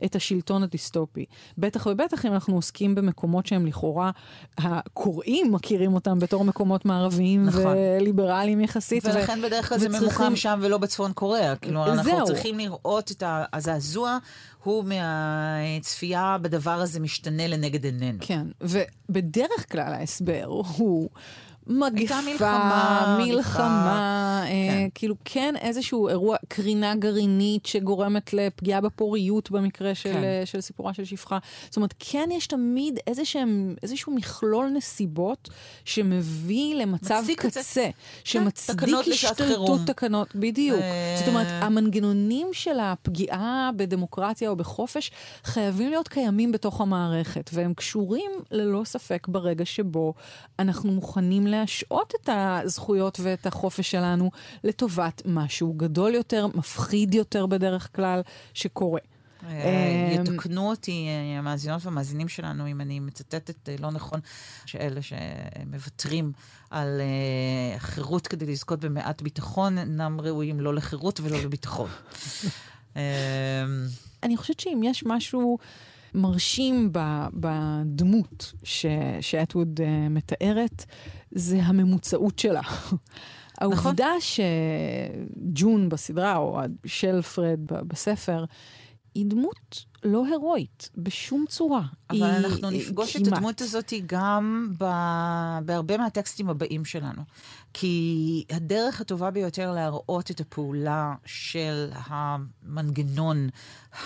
את 0.06 0.16
השלטון 0.16 0.64
הדיסטופי. 0.64 1.26
בטח 1.58 1.88
ובטח 1.92 2.26
אם 2.26 2.34
אנחנו 2.34 2.56
עוסקים 2.56 2.96
במקומות 2.96 3.46
שהם 3.46 3.66
לכאורה, 3.66 4.12
הקוראים 4.58 5.52
מכירים 5.52 5.94
אותם 5.94 6.20
בתור 6.20 6.46
מקומות 6.46 6.86
מערביים 6.86 7.46
נכון. 7.46 7.76
וליברליים 7.78 8.62
יחסית. 8.62 9.06
ולכן 9.06 9.40
ו... 9.40 9.46
בדרך 9.46 9.70
כלל 9.70 9.78
וצריכים... 9.78 10.00
זה 10.00 10.06
ממוקם 10.06 10.36
שם 10.36 10.60
ולא 10.62 10.78
בצפון 10.78 11.14
קוריאה. 11.14 11.56
כאילו, 11.56 11.86
אנחנו 11.86 12.04
זהו. 12.04 12.26
צריכים 12.26 12.58
לראות 12.58 13.12
את 13.12 13.24
הזעזוע. 13.54 14.18
הוא 14.64 14.84
מהצפייה 14.86 16.38
בדבר 16.42 16.82
הזה 16.82 17.00
משתנה 17.00 17.48
לנגד 17.48 17.86
עינינו. 17.86 18.18
כן, 18.22 18.48
ובדרך 18.62 19.72
כלל 19.72 19.94
ההסבר 19.94 20.46
הוא... 20.48 21.10
מגפה, 21.70 22.22
מלחמה, 22.22 23.18
מלחמה, 23.20 24.42
אה, 24.44 24.48
כן. 24.48 24.69
כאילו 25.00 25.16
כן 25.26 25.56
איזשהו 25.62 26.08
אירוע, 26.08 26.38
קרינה 26.48 26.96
גרעינית 26.96 27.66
שגורמת 27.66 28.34
לפגיעה 28.34 28.82
בפוריות 28.82 29.52
במקרה 29.52 29.96
של, 29.96 30.14
כן. 30.14 30.24
אה, 30.24 30.42
של 30.46 30.62
סיפורה 30.62 30.94
של 30.94 31.06
שפחה. 31.06 31.38
זאת 31.66 31.76
אומרת, 31.76 31.94
כן 32.00 32.30
יש 32.32 32.48
תמיד 32.48 33.00
איזשהם, 33.08 33.76
איזשהו 33.84 34.16
מכלול 34.16 34.70
נסיבות 34.70 35.50
שמביא 35.86 36.76
למצב 36.76 37.24
קצה, 37.38 37.62
כן, 37.74 37.90
שמצדיק 38.24 38.96
השתלטות 39.12 39.82
תקנות, 39.86 40.36
בדיוק. 40.36 40.80
ו... 40.80 41.18
זאת 41.20 41.28
אומרת, 41.28 41.48
המנגנונים 41.64 42.48
של 42.54 42.80
הפגיעה 42.80 43.70
בדמוקרטיה 43.76 44.50
או 44.50 44.56
בחופש 44.56 45.12
חייבים 45.44 45.90
להיות 45.90 46.08
קיימים 46.08 46.52
בתוך 46.52 46.82
המערכת, 46.82 47.50
והם 47.54 47.74
קשורים 47.74 48.32
ללא 48.52 48.82
ספק 48.86 49.28
ברגע 49.28 49.66
שבו 49.66 50.14
אנחנו 50.60 50.92
מוכנים 50.92 51.48
לה... 51.48 51.66
להשעות 51.70 52.14
את 52.22 52.30
הזכויות 52.32 53.20
ואת 53.24 53.46
החופש 53.46 53.92
שלנו 53.92 54.32
לטובת 54.64 54.89
משהו 55.26 55.74
גדול 55.74 56.16
יותר, 56.16 56.48
מפחיד 56.48 57.14
יותר 57.14 57.46
בדרך 57.46 57.96
כלל, 57.96 58.22
שקורה. 58.54 59.00
אה, 59.48 60.16
אמ, 60.18 60.22
יתקנו 60.22 60.70
אותי 60.70 61.08
אה, 61.08 61.40
המאזינות 61.40 61.86
והמאזינים 61.86 62.28
שלנו, 62.28 62.68
אם 62.68 62.82
אני 62.82 63.00
מצטטת 63.00 63.70
אה, 63.70 63.76
לא 63.80 63.92
נכון, 63.92 64.20
שאלה 64.66 65.02
שמוותרים 65.02 66.32
על 66.70 67.02
חירות 67.78 68.28
כדי 68.28 68.46
לזכות 68.46 68.80
במעט 68.80 69.22
ביטחון, 69.22 69.78
אינם 69.78 70.22
ראויים 70.22 70.60
לא 70.60 70.74
לחירות 70.74 71.20
ולא 71.20 71.38
לביטחון. 71.38 71.90
אני 74.24 74.38
חושבת 74.38 74.60
שאם 74.60 74.82
יש 74.84 75.04
משהו 75.06 75.58
מרשים 76.14 76.90
בדמות 77.34 78.54
שאטווד 79.22 79.80
uh, 79.80 80.10
מתארת, 80.10 80.86
זה 81.32 81.60
הממוצעות 81.64 82.40
שלה. 82.40 82.62
העובדה 83.60 84.14
נכון. 84.18 84.20
שג'ון 84.20 85.90
בסדרה, 85.90 86.38
או 86.38 86.60
שלפרד 86.86 87.60
בספר, 87.68 88.46
היא 89.16 89.26
דמות 89.28 89.86
לא 90.04 90.26
הירואית 90.26 90.90
בשום 90.98 91.46
צורה. 91.50 91.82
אבל 92.10 92.24
היא, 92.24 92.38
אנחנו 92.38 92.70
נפגוש 92.70 93.18
כמעט. 93.18 93.28
את 93.28 93.34
הדמות 93.34 93.62
הזאת 93.62 93.94
גם 94.06 94.74
ב... 94.80 94.86
בהרבה 95.66 95.98
מהטקסטים 95.98 96.50
הבאים 96.50 96.86
שלנו. 96.86 97.22
כי 97.74 98.44
הדרך 98.50 99.02
הטובה 99.02 99.32
ביותר 99.32 99.72
להראות 99.72 100.32
את 100.32 100.40
הפעולה 100.40 101.14
של 101.26 101.90
המנגנון 101.94 103.50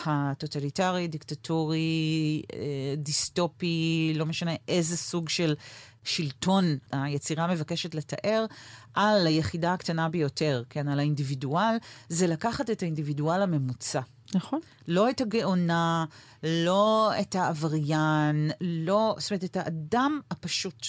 הטוטליטרי, 0.06 1.08
דיקטטורי, 1.08 2.42
אה, 2.54 2.60
דיסטופי, 2.98 4.14
לא 4.16 4.26
משנה 4.26 4.52
איזה 4.68 4.98
סוג 4.98 5.30
של 5.30 5.56
שלטון 6.04 6.78
היצירה 6.92 7.48
מבקשת 7.48 7.96
לתאר, 7.96 8.46
על 8.94 9.28
היחידה 9.28 9.74
הקטנה 9.74 10.10
ביותר, 10.10 10.64
כן, 10.70 10.88
על 10.88 11.00
האינדיבידואל, 11.00 11.76
זה 12.10 12.28
לקחת 12.28 12.70
את 12.70 12.82
האינדיבידואל 12.82 13.42
הממוצע. 13.42 14.02
נכון. 14.36 14.60
לא 14.88 15.10
את 15.10 15.22
הגאונה, 15.22 16.06
לא 16.44 17.12
את 17.22 17.36
העבריין, 17.36 18.52
לא, 18.62 19.16
זאת 19.18 19.32
אומרת, 19.32 19.44
את 19.44 19.58
האדם 19.58 20.20
הפשוט. 20.32 20.86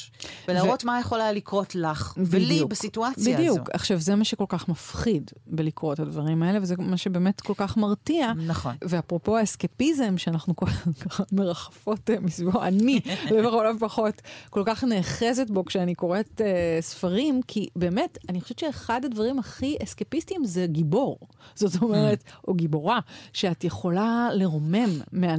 ולהראות 0.48 0.84
ו... 0.84 0.86
מה 0.86 1.00
יכול 1.00 1.20
היה 1.20 1.32
לקרות 1.32 1.74
לך, 1.74 2.14
בדיוק, 2.16 2.30
ולי, 2.30 2.64
בסיטואציה 2.64 3.34
בדיוק. 3.34 3.38
הזו. 3.38 3.60
בדיוק. 3.60 3.70
עכשיו, 3.72 3.98
זה 3.98 4.14
מה 4.14 4.24
שכל 4.24 4.44
כך 4.48 4.68
מפחיד 4.68 5.30
בלקרוא 5.46 5.92
את 5.92 6.00
הדברים 6.00 6.42
האלה, 6.42 6.58
וזה 6.62 6.74
מה 6.78 6.96
שבאמת 6.96 7.40
כל 7.40 7.52
כך 7.56 7.76
מרתיע. 7.76 8.32
נכון. 8.46 8.74
ואפרופו 8.84 9.36
האסקפיזם, 9.36 10.18
שאנחנו 10.18 10.56
כל 10.56 10.66
כך 10.66 11.20
מרחפות 11.32 12.10
אה, 12.10 12.20
מסביבו, 12.20 12.62
אני, 12.62 13.00
לכל 13.30 13.66
הפחות, 13.66 14.22
כל 14.50 14.62
כך 14.66 14.84
נאחזת 14.84 15.50
בו 15.50 15.64
כשאני 15.64 15.94
קוראת 15.94 16.40
uh, 16.40 16.44
ספרים, 16.82 17.40
כי 17.46 17.68
באמת, 17.76 18.18
אני 18.28 18.40
חושבת 18.40 18.58
שאחד 18.58 19.04
הדברים 19.04 19.38
הכי 19.38 19.76
אסקפיסטיים 19.82 20.44
זה 20.44 20.66
גיבור. 20.66 21.18
זאת 21.54 21.82
אומרת, 21.82 22.24
או 22.48 22.54
גיבורה, 22.54 23.00
שאת 23.32 23.64
יכולה 23.64 24.28
לרומם 24.32 24.90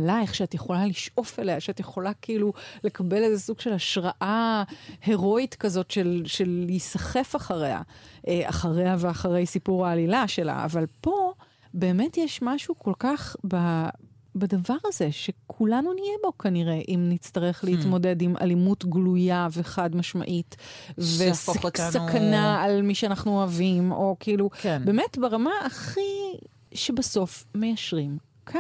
מעלייך, 0.05 0.35
שאת 0.35 0.53
יכולה 0.53 0.85
לשאוף 0.85 1.39
אליה, 1.39 1.59
שאת 1.59 1.79
יכולה 1.79 2.11
כאילו 2.21 2.53
לקבל 2.83 3.23
איזה 3.23 3.41
סוג 3.41 3.59
של 3.59 3.73
השראה 3.73 4.63
הירואית 5.05 5.55
כזאת 5.55 5.91
של, 5.91 6.23
של 6.25 6.63
להיסחף 6.65 7.35
אחריה, 7.35 7.81
אה, 8.27 8.49
אחריה 8.49 8.95
ואחרי 8.99 9.45
סיפור 9.45 9.87
העלילה 9.87 10.27
שלה. 10.27 10.65
אבל 10.65 10.85
פה 11.01 11.33
באמת 11.73 12.17
יש 12.17 12.39
משהו 12.41 12.75
כל 12.79 12.93
כך 12.99 13.35
ב... 13.47 13.55
בדבר 14.37 14.75
הזה, 14.85 15.11
שכולנו 15.11 15.93
נהיה 15.93 16.17
בו 16.23 16.37
כנראה, 16.37 16.81
אם 16.87 17.05
נצטרך 17.09 17.63
hmm. 17.63 17.67
להתמודד 17.67 18.21
עם 18.21 18.37
אלימות 18.41 18.85
גלויה 18.85 19.47
וחד 19.51 19.95
משמעית, 19.95 20.55
וסכנה. 20.97 22.63
על 22.63 22.81
מי 22.81 22.95
שאנחנו 22.95 23.37
אוהבים, 23.37 23.91
או 23.91 24.15
כאילו, 24.19 24.49
כן. 24.49 24.81
באמת 24.85 25.17
ברמה 25.17 25.51
הכי 25.65 26.01
שבסוף 26.73 27.45
מיישרים 27.55 28.17
קו. 28.51 28.59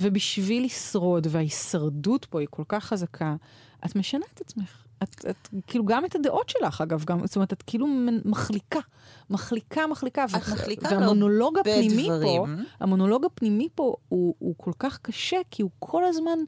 ובשביל 0.00 0.64
לשרוד, 0.64 1.26
וההישרדות 1.30 2.24
פה 2.24 2.40
היא 2.40 2.48
כל 2.50 2.62
כך 2.68 2.84
חזקה, 2.84 3.36
את 3.86 3.96
משנה 3.96 4.24
את 4.34 4.40
עצמך. 4.40 4.84
את, 5.02 5.24
את, 5.30 5.48
כאילו, 5.66 5.84
גם 5.84 6.04
את 6.04 6.14
הדעות 6.14 6.48
שלך, 6.48 6.80
אגב, 6.80 7.04
גם, 7.04 7.26
זאת 7.26 7.36
אומרת, 7.36 7.52
את 7.52 7.62
כאילו 7.66 7.86
מחליקה, 8.24 8.80
מחליקה, 9.30 9.86
מחליקה. 9.86 10.24
את 10.24 10.30
ו- 10.34 10.52
מחליקה 10.52 10.88
והמונולוג 10.90 11.58
הפנימי 11.58 12.08
פה, 12.22 12.46
המונולוג 12.80 13.24
הפנימי 13.24 13.68
פה 13.74 13.94
הוא, 14.08 14.34
הוא 14.38 14.54
כל 14.56 14.72
כך 14.78 14.98
קשה, 15.02 15.36
כי 15.50 15.62
הוא 15.62 15.70
כל 15.78 16.04
הזמן, 16.04 16.38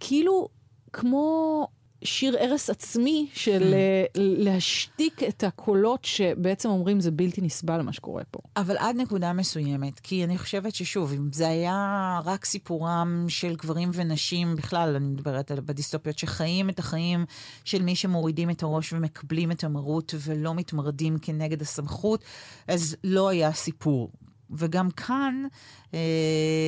כאילו, 0.00 0.48
כמו 0.92 1.66
שיר 2.04 2.36
ערש 2.38 2.70
עצמי 2.70 3.28
של 3.34 3.62
hmm. 3.62 3.74
אה, 3.74 4.04
להשתיק 4.14 5.22
את 5.22 5.44
הקולות 5.44 6.04
שבעצם 6.04 6.68
אומרים 6.68 7.00
זה 7.00 7.10
בלתי 7.10 7.40
נסבל 7.40 7.82
מה 7.82 7.92
שקורה 7.92 8.22
פה. 8.30 8.40
אבל 8.56 8.76
עד 8.76 8.96
נקודה 8.96 9.32
מסוימת, 9.32 10.00
כי 10.00 10.24
אני 10.24 10.38
חושבת 10.38 10.74
ששוב, 10.74 11.12
אם 11.12 11.32
זה 11.32 11.48
היה 11.48 12.20
רק 12.24 12.44
סיפורם 12.44 13.24
של 13.28 13.56
גברים 13.56 13.90
ונשים, 13.92 14.56
בכלל, 14.56 14.96
אני 14.96 15.06
מדברת 15.06 15.50
על 15.50 15.60
בדיסטופיות, 15.60 16.18
שחיים 16.18 16.70
את 16.70 16.78
החיים 16.78 17.24
של 17.64 17.82
מי 17.82 17.96
שמורידים 17.96 18.50
את 18.50 18.62
הראש 18.62 18.92
ומקבלים 18.92 19.50
את 19.50 19.64
המרות 19.64 20.14
ולא 20.18 20.54
מתמרדים 20.54 21.18
כנגד 21.18 21.62
הסמכות, 21.62 22.24
אז 22.68 22.96
לא 23.04 23.28
היה 23.28 23.52
סיפור. 23.52 24.10
וגם 24.54 24.90
כאן, 24.90 25.46
אה, 25.94 25.98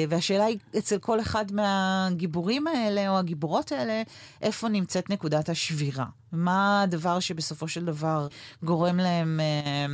והשאלה 0.08 0.44
היא 0.44 0.58
אצל 0.78 0.98
כל 0.98 1.20
אחד 1.20 1.52
מהגיבורים 1.52 2.66
האלה 2.66 3.08
או 3.08 3.18
הגיבורות 3.18 3.72
האלה, 3.72 4.02
איפה 4.42 4.68
נמצאת 4.68 5.10
נקודת 5.10 5.48
השבירה? 5.48 6.06
מה 6.32 6.82
הדבר 6.82 7.20
שבסופו 7.20 7.68
של 7.68 7.84
דבר 7.84 8.28
גורם 8.62 8.96
להם... 8.96 9.40
אה, 9.40 9.86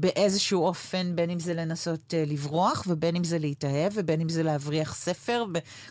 באיזשהו 0.00 0.64
אופן, 0.64 1.16
בין 1.16 1.30
אם 1.30 1.38
זה 1.38 1.54
לנסות 1.54 2.00
uh, 2.14 2.30
לברוח, 2.30 2.84
ובין 2.88 3.16
אם 3.16 3.24
זה 3.24 3.38
להתאהב, 3.38 3.92
ובין 3.94 4.20
אם 4.20 4.28
זה 4.28 4.42
להבריח 4.42 4.94
ספר, 4.94 5.44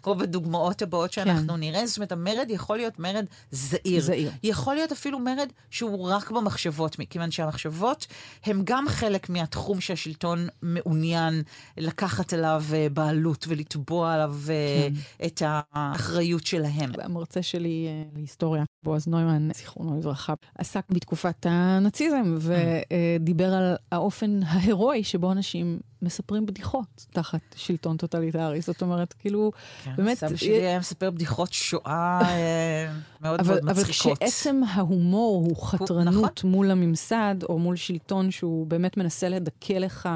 כמו 0.03 0.15
בדוגמאות 0.15 0.81
הבאות 0.81 1.13
שאנחנו 1.13 1.53
כן. 1.53 1.59
נראה. 1.59 1.87
זאת 1.87 1.97
אומרת, 1.97 2.11
המרד 2.11 2.45
יכול 2.49 2.77
להיות 2.77 2.99
מרד 2.99 3.25
זעיר. 3.51 4.01
זעיר. 4.01 4.31
יכול 4.43 4.75
להיות 4.75 4.91
אפילו 4.91 5.19
מרד 5.19 5.49
שהוא 5.69 6.09
רק 6.09 6.31
במחשבות, 6.31 6.99
מכיוון 6.99 7.31
שהמחשבות 7.31 8.07
הם 8.45 8.61
גם 8.63 8.85
חלק 8.87 9.29
מהתחום 9.29 9.81
שהשלטון 9.81 10.47
מעוניין 10.61 11.41
לקחת 11.77 12.33
עליו 12.33 12.63
uh, 12.69 12.93
בעלות 12.93 13.45
ולתבוע 13.47 14.13
עליו 14.13 14.35
uh, 14.45 14.47
כן. 14.47 15.25
את 15.25 15.41
האחריות 15.45 16.45
שלהם. 16.45 16.91
המרצה 17.01 17.41
שלי 17.41 17.87
uh, 17.87 18.17
להיסטוריה, 18.17 18.63
בועז 18.83 19.07
נוימן, 19.07 19.49
זיכרונו 19.53 19.97
לברכה, 19.97 20.33
עסק 20.57 20.83
בתקופת 20.89 21.45
הנאציזם, 21.49 22.37
ודיבר 22.39 23.53
על 23.53 23.75
האופן 23.97 24.39
ההירואי 24.43 25.03
שבו 25.03 25.31
אנשים 25.31 25.79
מספרים 26.01 26.45
בדיחות 26.45 27.05
תחת 27.11 27.39
שלטון 27.55 27.97
טוטליטרי. 27.97 28.61
זאת 28.61 28.81
אומרת, 28.81 29.13
כאילו, 29.13 29.51
כן, 29.83 29.91
באמת... 29.97 30.17
סבא 30.17 30.35
שלי 30.35 30.65
היה 30.65 30.79
מספר 30.79 31.11
בדיחות 31.11 31.53
שואה 31.53 32.19
אה, 32.21 32.91
מאוד 33.21 33.39
אבל, 33.39 33.59
מאוד 33.61 33.77
מצחיקות. 33.77 34.21
אבל 34.21 34.29
כשעצם 34.29 34.61
ההומור 34.69 35.45
הוא 35.47 35.67
חתרנות 35.67 36.37
נכון. 36.37 36.51
מול 36.51 36.71
הממסד, 36.71 37.35
או 37.49 37.59
מול 37.59 37.75
שלטון 37.75 38.31
שהוא 38.31 38.67
באמת 38.67 38.97
מנסה 38.97 39.29
לדכא 39.29 39.73
לך 39.73 40.09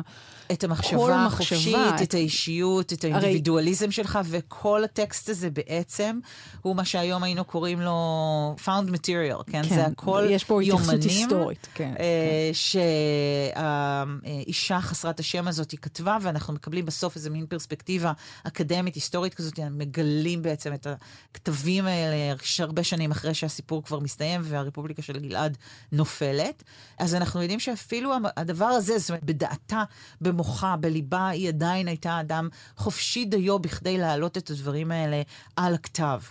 את 0.51 0.63
המחשבה 0.63 1.25
החופשית, 1.25 1.75
את... 1.95 2.01
את 2.01 2.13
האישיות, 2.13 2.93
את 2.93 3.03
האינדיבידואליזם 3.03 3.85
הרי... 3.85 3.93
שלך, 3.93 4.19
וכל 4.25 4.83
הטקסט 4.83 5.29
הזה 5.29 5.49
בעצם 5.49 6.19
הוא 6.61 6.75
מה 6.75 6.85
שהיום 6.85 7.23
היינו 7.23 7.45
קוראים 7.45 7.81
לו 7.81 8.55
found 8.65 8.89
material, 8.89 9.43
כן? 9.45 9.63
כן 9.63 9.75
זה 9.75 9.85
הכל 9.85 10.27
יש 10.29 10.43
פה 10.43 10.61
התייחסות 10.61 11.03
היסטורית, 11.03 11.67
כן. 11.73 11.93
אה, 11.99 12.51
כן. 12.73 13.60
שהאישה 13.61 14.81
חסרת 14.81 15.19
השם 15.19 15.47
הזאת 15.47 15.75
כתבה, 15.81 16.17
ואנחנו 16.21 16.53
מקבלים 16.53 16.85
בסוף 16.85 17.15
איזה 17.15 17.29
מין 17.29 17.45
פרספקטיבה 17.45 18.13
אקדמית, 18.43 18.95
היסטורית 18.95 19.33
כזאת, 19.33 19.59
מגלים 19.59 20.41
בעצם 20.41 20.73
את 20.73 20.87
הכתבים 21.31 21.85
האלה 21.85 22.35
הרבה 22.59 22.83
שנים 22.83 23.11
אחרי 23.11 23.33
שהסיפור 23.33 23.83
כבר 23.83 23.99
מסתיים 23.99 24.41
והרפובליקה 24.43 25.01
של 25.01 25.19
גלעד 25.19 25.57
נופלת. 25.91 26.63
אז 26.97 27.15
אנחנו 27.15 27.41
יודעים 27.41 27.59
שאפילו 27.59 28.13
הדבר 28.37 28.65
הזה, 28.65 28.99
זאת 28.99 29.09
אומרת, 29.09 29.23
בדעתה, 29.23 29.83
במוחה, 30.21 30.75
בליבה, 30.75 31.27
היא 31.27 31.47
עדיין 31.47 31.87
הייתה 31.87 32.19
אדם 32.19 32.49
חופשי 32.77 33.25
דיו 33.25 33.59
בכדי 33.59 33.97
להעלות 33.97 34.37
את 34.37 34.49
הדברים 34.49 34.91
האלה 34.91 35.21
על 35.55 35.73
הכתב. 35.73 36.21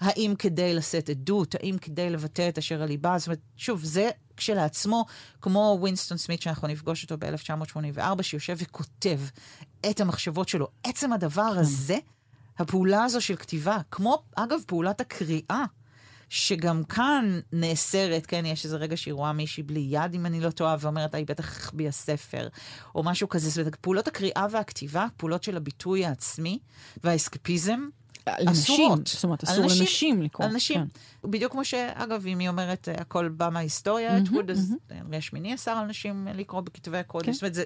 האם 0.00 0.34
כדי 0.38 0.74
לשאת 0.74 1.08
עדות, 1.08 1.54
האם 1.54 1.76
כדי 1.80 2.10
לבטא 2.10 2.48
את 2.48 2.58
אשר 2.58 2.82
הליבה, 2.82 3.18
זאת 3.18 3.26
אומרת, 3.26 3.40
שוב, 3.56 3.84
זה 3.84 4.10
כשלעצמו, 4.38 5.04
כמו 5.42 5.76
ווינסטון 5.80 6.18
סמית 6.18 6.42
שאנחנו 6.42 6.68
נפגוש 6.68 7.02
אותו 7.02 7.16
ב-1984, 7.18 8.22
שיושב 8.22 8.56
וכותב 8.58 9.20
את 9.90 10.00
המחשבות 10.00 10.48
שלו. 10.48 10.68
עצם 10.84 11.12
הדבר 11.12 11.50
כן. 11.54 11.58
הזה, 11.58 11.98
הפעולה 12.58 13.04
הזו 13.04 13.20
של 13.20 13.36
כתיבה, 13.36 13.78
כמו, 13.90 14.22
אגב, 14.36 14.58
פעולת 14.66 15.00
הקריאה, 15.00 15.64
שגם 16.28 16.84
כאן 16.84 17.40
נאסרת, 17.52 18.26
כן, 18.26 18.46
יש 18.46 18.64
איזה 18.64 18.76
רגע 18.76 18.96
שהיא 18.96 19.14
רואה 19.14 19.32
מישהי 19.32 19.62
בלי 19.62 19.86
יד, 19.90 20.14
אם 20.14 20.26
אני 20.26 20.40
לא 20.40 20.50
טועה, 20.50 20.76
ואומרת, 20.80 21.14
היא 21.14 21.26
בטח 21.26 21.56
החביאה 21.56 21.92
ספר, 21.92 22.48
או 22.94 23.02
משהו 23.02 23.28
כזה. 23.28 23.50
זאת 23.50 23.58
אומרת, 23.58 23.76
פעולות 23.76 24.08
הקריאה 24.08 24.46
והכתיבה, 24.50 25.06
פעולות 25.16 25.42
של 25.42 25.56
הביטוי 25.56 26.06
העצמי 26.06 26.58
והאסקפיזם, 27.04 27.80
אסורות. 28.46 29.06
זאת 29.06 29.24
אומרת, 29.24 29.44
אסור 29.44 29.62
לנשים, 29.62 29.80
לנשים 29.80 30.22
לקרוא. 30.22 30.46
על 30.46 30.54
נשים. 30.54 30.86
כן. 31.22 31.30
בדיוק 31.30 31.52
כמו 31.52 31.64
שאגב, 31.64 32.26
אם 32.26 32.38
היא 32.38 32.48
אומרת, 32.48 32.88
הכל 33.00 33.28
בא 33.28 33.48
מההיסטוריה, 33.52 34.18
mm-hmm, 34.18 34.50
אז 34.50 34.74
mm-hmm. 34.90 35.16
יש 35.16 35.32
מיני 35.32 35.54
אסר 35.54 35.70
על 35.70 35.86
נשים 35.86 36.28
לקרוא 36.34 36.60
בכתבי 36.60 36.98
הקודש. 36.98 37.26
כן. 37.26 37.32
זאת 37.32 37.42
אומרת, 37.42 37.54
זה... 37.54 37.64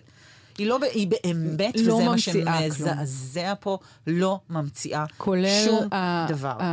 היא 0.59 0.67
לא, 0.67 0.79
היא 0.93 1.09
באמת, 1.09 1.77
לא 1.77 1.95
וזה 1.95 2.05
מה 2.05 2.19
שמזעזע 2.19 3.55
פה, 3.61 3.79
לא 4.07 4.41
ממציאה 4.51 5.05
שום 5.65 5.93
ה- 5.93 6.27
דבר. 6.29 6.53
כולל 6.53 6.67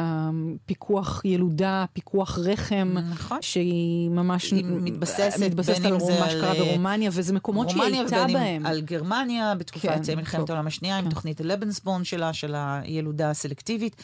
הפיקוח 0.65 1.21
ילודה, 1.25 1.85
פיקוח 1.93 2.39
רחם, 2.39 2.95
נכון. 3.11 3.37
שהיא 3.41 4.09
ממש 4.09 4.51
היא 4.51 4.65
מתבססת, 4.65 5.39
מתבססת 5.39 5.85
על 5.85 5.93
מה 5.93 6.29
שקרה 6.29 6.53
ברומניה, 6.53 7.09
וזה 7.13 7.33
מקומות 7.33 7.69
שהיא 7.69 7.83
הייתה 7.83 8.25
בהם. 8.33 8.65
על 8.65 8.81
גרמניה, 8.81 9.55
בתקופת 9.55 10.05
כן, 10.05 10.15
מלחמת 10.15 10.49
העולם 10.49 10.67
השנייה, 10.67 10.97
עם 10.97 11.09
תוכנית 11.09 11.41
הלבנסבורן 11.41 12.03
שלה, 12.03 12.33
של 12.33 12.55
הילודה 12.57 13.29
הסלקטיבית. 13.29 13.95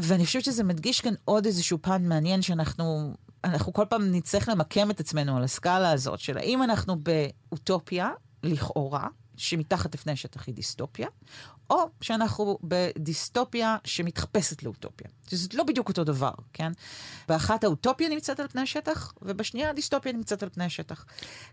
ואני 0.00 0.26
חושבת 0.26 0.44
שזה 0.44 0.64
מדגיש 0.64 1.00
כאן 1.00 1.14
עוד 1.24 1.46
איזשהו 1.46 1.78
פן 1.82 2.08
מעניין 2.08 2.42
שאנחנו... 2.42 3.14
אנחנו 3.44 3.72
כל 3.72 3.84
פעם 3.88 4.12
נצטרך 4.12 4.48
למקם 4.48 4.90
את 4.90 5.00
עצמנו 5.00 5.36
על 5.36 5.44
הסקאלה 5.44 5.90
הזאת, 5.90 6.20
של 6.20 6.38
האם 6.38 6.62
אנחנו 6.62 6.96
באוטופיה, 6.96 8.10
לכאורה, 8.42 9.08
שמתחת 9.36 9.94
לפני 9.94 10.16
שטח 10.16 10.46
היא 10.46 10.54
דיסטופיה, 10.54 11.08
או 11.70 11.88
שאנחנו 12.00 12.58
בדיסטופיה 12.62 13.76
שמתחפשת 13.84 14.62
לאוטופיה. 14.62 15.06
שזה 15.28 15.48
לא 15.54 15.64
בדיוק 15.64 15.88
אותו 15.88 16.04
דבר, 16.04 16.32
כן? 16.52 16.72
באחת 17.28 17.64
האוטופיה 17.64 18.08
נמצאת 18.08 18.40
על 18.40 18.48
פני 18.48 18.60
השטח, 18.60 19.12
ובשנייה 19.22 19.70
הדיסטופיה 19.70 20.12
נמצאת 20.12 20.42
על 20.42 20.48
פני 20.48 20.64
השטח. 20.64 21.04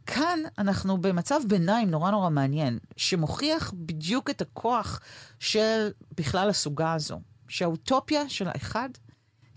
כאן 0.05 0.39
אנחנו 0.57 1.01
במצב 1.01 1.39
ביניים 1.47 1.91
נורא 1.91 2.11
נורא 2.11 2.29
מעניין, 2.29 2.79
שמוכיח 2.97 3.73
בדיוק 3.75 4.29
את 4.29 4.41
הכוח 4.41 4.99
של 5.39 5.89
בכלל 6.17 6.49
הסוגה 6.49 6.93
הזו. 6.93 7.21
שהאוטופיה 7.47 8.29
של 8.29 8.47
האחד 8.47 8.89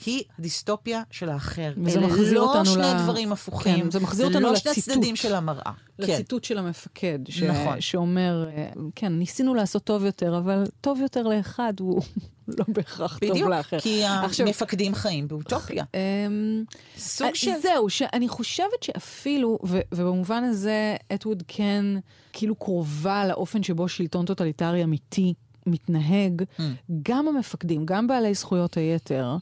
היא 0.06 0.22
הדיסטופיה 0.38 1.02
של 1.11 1.28
האחר. 1.28 1.72
וזה 1.76 2.00
מחזיר 2.00 2.40
לא 2.40 2.56
אותנו 2.56 2.76
ל... 2.76 2.80
אלה 2.80 2.92
לא 2.92 2.98
שני 2.98 3.02
דברים 3.02 3.32
הפוכים. 3.32 3.80
כן, 3.80 3.90
זה 3.90 4.00
מחזיר 4.00 4.26
אותנו 4.26 4.40
לא 4.40 4.52
לציטוט. 4.52 4.74
שני 4.74 4.82
צדדים 4.82 5.16
של 5.16 5.35
המראה. 5.35 5.72
לציטוט 5.98 6.42
כן. 6.42 6.48
של 6.48 6.59
המפקד, 6.59 7.18
ש... 7.28 7.42
נכון. 7.42 7.80
שאומר, 7.80 8.48
כן, 8.94 9.12
ניסינו 9.12 9.54
לעשות 9.54 9.85
טוב 9.85 10.04
יותר, 10.04 10.38
אבל 10.38 10.64
טוב 10.80 11.00
יותר 11.00 11.22
לאחד 11.22 11.72
הוא 11.80 12.02
לא 12.59 12.64
בהכרח 12.68 13.16
בדיוק, 13.16 13.38
טוב 13.38 13.48
לאחר. 13.48 13.76
בדיוק, 13.76 13.82
כי 13.82 14.04
עכשיו... 14.04 14.46
המפקדים 14.46 14.94
חיים 14.94 15.28
באוטופיה. 15.28 15.85
אמ, 15.94 16.64
סוג 16.96 17.35
של... 17.35 17.50
זהו, 17.62 17.90
שאני 17.90 18.28
חושבת 18.28 18.82
שאפילו, 18.82 19.59
ו... 19.66 19.78
ובמובן 19.92 20.44
הזה, 20.44 20.96
אטווד 21.14 21.42
כן 21.48 21.85
כאילו 22.32 22.54
קרובה 22.54 23.26
לאופן 23.26 23.62
שבו 23.62 23.88
שלטון 23.88 24.26
טוטליטרי 24.26 24.85
אמיתי 24.85 25.35
מתנהג, 25.66 26.42
mm. 26.42 26.62
גם 27.02 27.28
המפקדים, 27.28 27.87
גם 27.87 28.06
בעלי 28.06 28.35
זכויות 28.35 28.76
היתר, 28.76 29.37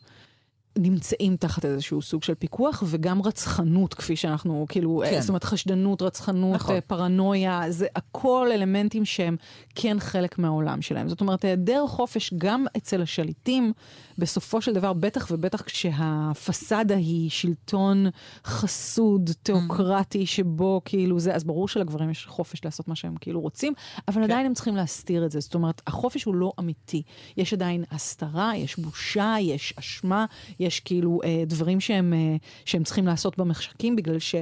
נמצאים 0.79 1.37
תחת 1.37 1.65
איזשהו 1.65 2.03
סוג 2.03 2.23
של 2.23 2.35
פיקוח, 2.35 2.83
וגם 2.87 3.23
רצחנות, 3.23 3.95
כפי 3.95 4.17
שאנחנו, 4.17 4.67
כאילו, 4.69 5.03
כן. 5.11 5.21
זאת 5.21 5.29
אומרת, 5.29 5.45
חשדנות, 5.45 6.03
רצחנות, 6.03 6.55
נכון. 6.55 6.81
פרנויה, 6.87 7.63
זה 7.69 7.87
הכל 7.97 8.49
אלמנטים 8.55 9.05
שהם 9.05 9.37
כן 9.75 9.97
חלק 10.01 10.39
מהעולם 10.39 10.83
שלהם. 10.83 11.09
זאת 11.09 11.21
אומרת, 11.21 11.45
היעדר 11.45 11.87
חופש 11.87 12.35
גם 12.39 12.67
אצל 12.77 13.03
השליטים, 13.03 13.73
בסופו 14.19 14.61
של 14.61 14.73
דבר, 14.73 14.93
בטח 14.93 15.29
ובטח 15.31 15.63
כשהפסאדה 15.63 16.97
היא 16.97 17.31
שלטון 17.31 18.07
חסוד, 18.45 19.31
תיאוקרטי, 19.43 20.23
mm. 20.23 20.27
שבו 20.27 20.81
כאילו 20.85 21.21
זה, 21.21 21.35
אז 21.35 21.45
ברור 21.45 21.69
שלגברים 21.69 22.11
יש 22.11 22.27
חופש 22.27 22.65
לעשות 22.65 22.89
מה 22.89 22.95
שהם 22.95 23.15
כאילו 23.21 23.41
רוצים, 23.41 23.73
אבל 24.09 24.17
כן. 24.17 24.23
עדיין 24.23 24.47
הם 24.47 24.55
צריכים 24.55 24.77
להסתיר 24.77 25.25
את 25.25 25.31
זה. 25.31 25.41
זאת 25.41 25.55
אומרת, 25.55 25.83
החופש 25.87 26.25
הוא 26.25 26.35
לא 26.35 26.53
אמיתי. 26.59 27.03
יש 27.37 27.53
עדיין 27.53 27.85
הסתרה, 27.91 28.57
יש 28.57 28.79
בושה, 28.79 29.35
יש 29.41 29.75
אשמה, 29.79 30.27
יש 30.65 30.81
כאילו 30.81 31.21
אה, 31.25 31.43
דברים 31.47 31.81
שהם, 31.81 32.13
אה, 32.13 32.37
שהם 32.65 32.85
צריכים 32.85 33.07
לעשות 33.07 33.39
במחשכים 33.39 33.97
בגלל 33.97 34.19
ש... 34.19 34.35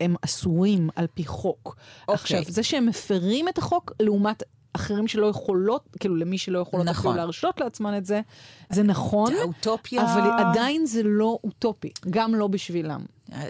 הם 0.00 0.14
אסורים 0.22 0.88
על 0.96 1.06
פי 1.14 1.24
חוק. 1.24 1.76
Okay. 1.76 2.02
אוקיי. 2.08 2.14
עכשיו, 2.14 2.42
זה 2.52 2.62
שהם 2.62 2.86
מפרים 2.86 3.48
את 3.48 3.58
החוק 3.58 3.92
לעומת 4.00 4.42
אחרים 4.76 5.08
שלא 5.08 5.26
יכולות, 5.26 5.96
כאילו 6.00 6.16
למי 6.16 6.38
שלא 6.38 6.58
יכולות 6.58 6.86
נכון. 6.86 6.98
אפילו 6.98 7.14
להרשות 7.14 7.60
לעצמן 7.60 7.98
את 7.98 8.06
זה, 8.06 8.20
זה 8.70 8.82
נכון, 8.82 9.34
האוטופיה... 9.34 10.02
אבל 10.02 10.30
עדיין 10.38 10.86
זה 10.86 11.02
לא 11.04 11.38
אוטופי, 11.44 11.90
גם 12.10 12.34
לא 12.34 12.46
בשבילם. 12.46 13.00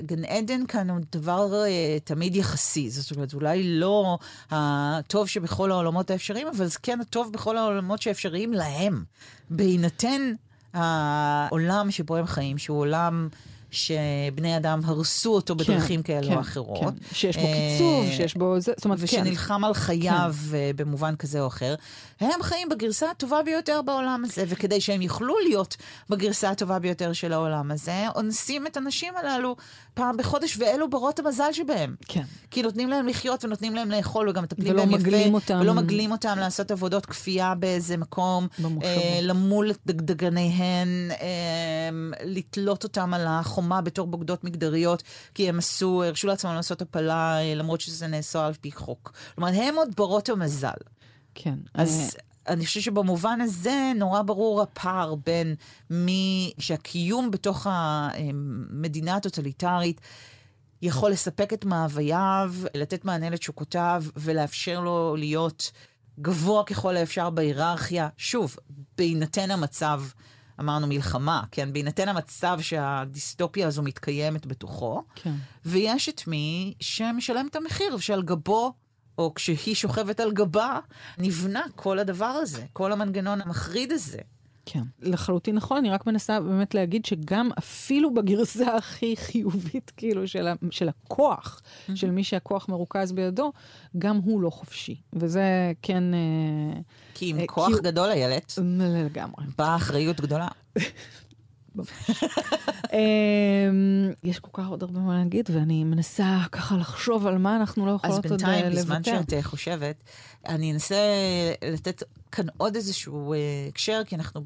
גן 0.00 0.24
עדן 0.24 0.66
כאן 0.66 0.90
הוא 0.90 0.98
דבר 1.12 1.52
uh, 1.52 2.00
תמיד 2.04 2.36
יחסי, 2.36 2.90
זאת 2.90 3.16
אומרת, 3.16 3.34
אולי 3.34 3.78
לא 3.78 4.18
הטוב 4.50 5.28
שבכל 5.28 5.70
העולמות 5.70 6.10
האפשריים, 6.10 6.46
אבל 6.46 6.66
זה 6.66 6.78
כן 6.82 7.00
הטוב 7.00 7.32
בכל 7.32 7.58
העולמות 7.58 8.02
שאפשריים 8.02 8.52
להם, 8.52 9.04
בהינתן 9.50 10.32
העולם 10.74 11.90
שבו 11.90 12.16
הם 12.16 12.26
חיים, 12.26 12.58
שהוא 12.58 12.78
עולם... 12.78 13.28
שבני 13.76 14.56
אדם 14.56 14.80
הרסו 14.84 15.34
אותו 15.34 15.54
כן, 15.58 15.64
בדרכים 15.64 16.02
כן, 16.02 16.20
כאלו 16.20 16.28
או 16.28 16.34
כן, 16.34 16.40
אחרות. 16.40 16.80
כן. 16.80 17.14
שיש 17.14 17.36
בו 17.36 17.42
קיצוב, 17.42 18.04
אה, 18.04 18.16
שיש 18.16 18.34
בו... 18.34 18.60
זה, 18.60 18.72
זאת 18.76 18.84
אומרת, 18.84 18.98
כן. 18.98 19.04
ושנלחם 19.04 19.64
על 19.64 19.74
חייו 19.74 20.34
כן. 20.50 20.56
אה, 20.56 20.70
במובן 20.76 21.16
כזה 21.16 21.40
או 21.40 21.46
אחר. 21.46 21.74
הם 22.20 22.42
חיים 22.42 22.68
בגרסה 22.68 23.10
הטובה 23.10 23.42
ביותר 23.42 23.82
בעולם 23.82 24.22
הזה, 24.24 24.44
וכדי 24.48 24.80
שהם 24.80 25.02
יוכלו 25.02 25.34
להיות 25.38 25.76
בגרסה 26.10 26.50
הטובה 26.50 26.78
ביותר 26.78 27.12
של 27.12 27.32
העולם 27.32 27.70
הזה, 27.70 28.04
אונסים 28.14 28.66
את 28.66 28.76
הנשים 28.76 29.14
הללו 29.16 29.56
פעם 29.94 30.16
בחודש, 30.16 30.56
ואלו 30.58 30.90
ברות 30.90 31.18
המזל 31.18 31.52
שבהם. 31.52 31.94
כן. 32.08 32.22
כי 32.50 32.62
נותנים 32.62 32.88
להם 32.88 33.06
לחיות 33.06 33.44
ונותנים 33.44 33.74
להם 33.74 33.90
לאכול, 33.90 34.28
וגם 34.28 34.42
מטפלים 34.42 34.76
בהם 34.76 34.90
יפה. 34.90 35.34
אותם. 35.34 35.58
ולא 35.60 35.74
מגלים 35.74 36.12
אותם 36.12 36.38
לעשות 36.38 36.70
עבודות 36.70 37.06
כפייה 37.06 37.54
באיזה 37.54 37.96
מקום. 37.96 38.46
אה, 38.82 39.18
למול 39.22 39.70
את 39.70 39.78
דגדגניהן, 39.86 40.88
אה, 41.10 41.90
לתלות 42.24 42.84
אותם 42.84 43.14
על 43.14 43.26
החומה 43.66 43.80
בתור 43.80 44.06
בוגדות 44.06 44.44
מגדריות, 44.44 45.02
כי 45.34 45.48
הם 45.48 45.58
עשו, 45.58 46.02
הרשו 46.04 46.26
לעצמם 46.26 46.54
לעשות 46.54 46.82
הפלה, 46.82 47.38
אה, 47.38 47.54
למרות 47.54 47.80
שזה 47.80 48.06
נאסר 48.06 48.40
על 48.40 48.54
פי 48.60 48.72
חוק. 48.72 49.12
כלומר, 49.34 49.50
הם 49.54 49.74
עוד 49.74 49.88
ברות 49.96 50.28
המזל. 50.28 50.78
כן. 51.34 51.54
אז... 51.74 52.16
אני 52.48 52.66
חושבת 52.66 52.82
שבמובן 52.82 53.40
הזה 53.40 53.92
נורא 53.96 54.22
ברור 54.22 54.62
הפער 54.62 55.14
בין 55.14 55.54
מי 55.90 56.52
שהקיום 56.58 57.30
בתוך 57.30 57.66
המדינה 57.70 59.16
הטוטליטרית 59.16 60.00
יכול 60.82 61.10
לספק 61.10 61.52
את 61.52 61.64
מאווייו, 61.64 62.54
לתת 62.74 63.04
מענה 63.04 63.30
לתשוקותיו 63.30 64.04
ולאפשר 64.16 64.80
לו 64.80 65.16
להיות 65.18 65.72
גבוה 66.20 66.64
ככל 66.64 66.96
האפשר 66.96 67.30
בהיררכיה. 67.30 68.08
שוב, 68.16 68.56
בהינתן 68.98 69.50
המצב, 69.50 70.02
אמרנו 70.60 70.86
מלחמה, 70.86 71.42
כן? 71.50 71.72
בהינתן 71.72 72.08
המצב 72.08 72.58
שהדיסטופיה 72.60 73.66
הזו 73.66 73.82
מתקיימת 73.82 74.46
בתוכו. 74.46 75.02
כן. 75.14 75.34
ויש 75.64 76.08
את 76.08 76.26
מי 76.26 76.74
שמשלם 76.80 77.46
את 77.50 77.56
המחיר, 77.56 77.98
שעל 77.98 78.22
גבו 78.22 78.72
או 79.18 79.34
כשהיא 79.34 79.74
שוכבת 79.74 80.20
על 80.20 80.32
גבה, 80.32 80.78
נבנה 81.18 81.62
כל 81.76 81.98
הדבר 81.98 82.24
הזה, 82.24 82.64
כל 82.72 82.92
המנגנון 82.92 83.40
המחריד 83.40 83.92
הזה. 83.92 84.18
כן, 84.66 84.82
לחלוטין 85.02 85.54
נכון, 85.54 85.76
אני 85.76 85.90
רק 85.90 86.06
מנסה 86.06 86.40
באמת 86.40 86.74
להגיד 86.74 87.04
שגם 87.04 87.50
אפילו 87.58 88.14
בגרסה 88.14 88.76
הכי 88.76 89.16
חיובית, 89.16 89.92
כאילו, 89.96 90.28
של, 90.28 90.46
ה, 90.46 90.54
של 90.70 90.88
הכוח, 90.88 91.60
mm-hmm. 91.60 91.96
של 91.96 92.10
מי 92.10 92.24
שהכוח 92.24 92.68
מרוכז 92.68 93.12
בידו, 93.12 93.52
גם 93.98 94.16
הוא 94.16 94.40
לא 94.40 94.50
חופשי. 94.50 94.96
וזה 95.12 95.72
כן... 95.82 96.14
אה, 96.14 96.80
כי 97.14 97.30
עם 97.30 97.38
אה, 97.38 97.46
כוח 97.46 97.76
כי... 97.76 97.82
גדול, 97.82 98.10
איילת, 98.10 98.52
לגמרי. 98.78 99.44
באה 99.58 99.76
אחריות 99.76 100.20
גדולה. 100.20 100.48
אמ, 102.96 104.12
יש 104.24 104.38
כל 104.38 104.50
כך 104.52 104.68
עוד 104.68 104.82
הרבה 104.82 105.00
מה 105.00 105.18
להגיד, 105.18 105.50
ואני 105.52 105.84
מנסה 105.84 106.38
ככה 106.52 106.76
לחשוב 106.76 107.26
על 107.26 107.38
מה 107.38 107.56
אנחנו 107.56 107.86
לא 107.86 107.90
יכולות 107.90 108.14
עוד 108.14 108.26
לוותר. 108.26 108.46
אז 108.46 108.52
בינתיים, 108.52 108.72
בזמן 108.72 109.04
שאת 109.04 109.32
אה, 109.32 109.42
חושבת, 109.42 110.04
אני 110.46 110.72
אנסה 110.72 110.96
לתת 111.64 112.02
כאן 112.32 112.46
עוד 112.56 112.76
איזשהו 112.76 113.32
אה, 113.32 113.38
הקשר, 113.68 114.02
כי 114.06 114.14
אנחנו 114.14 114.40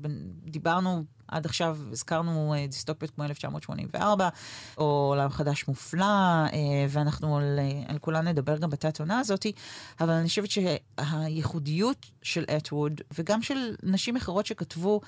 דיברנו 0.44 1.04
עד 1.28 1.46
עכשיו 1.46 1.78
הזכרנו 1.92 2.54
דיסטופיות 2.68 3.10
כמו 3.10 3.24
1984, 3.24 4.28
או 4.78 4.84
עולם 4.84 5.30
חדש 5.30 5.68
מופלא, 5.68 6.06
ואנחנו 6.88 7.36
על, 7.36 7.58
על 7.88 7.98
כולן 7.98 8.28
נדבר 8.28 8.58
גם 8.58 8.70
בתת 8.70 9.00
עונה 9.00 9.18
הזאת, 9.18 9.46
אבל 10.00 10.10
אני 10.10 10.28
חושבת 10.28 10.48
שהייחודיות 10.50 12.06
של 12.22 12.44
אתווד, 12.56 13.00
וגם 13.18 13.42
של 13.42 13.74
נשים 13.82 14.16
אחרות 14.16 14.46
שכתבו 14.46 15.00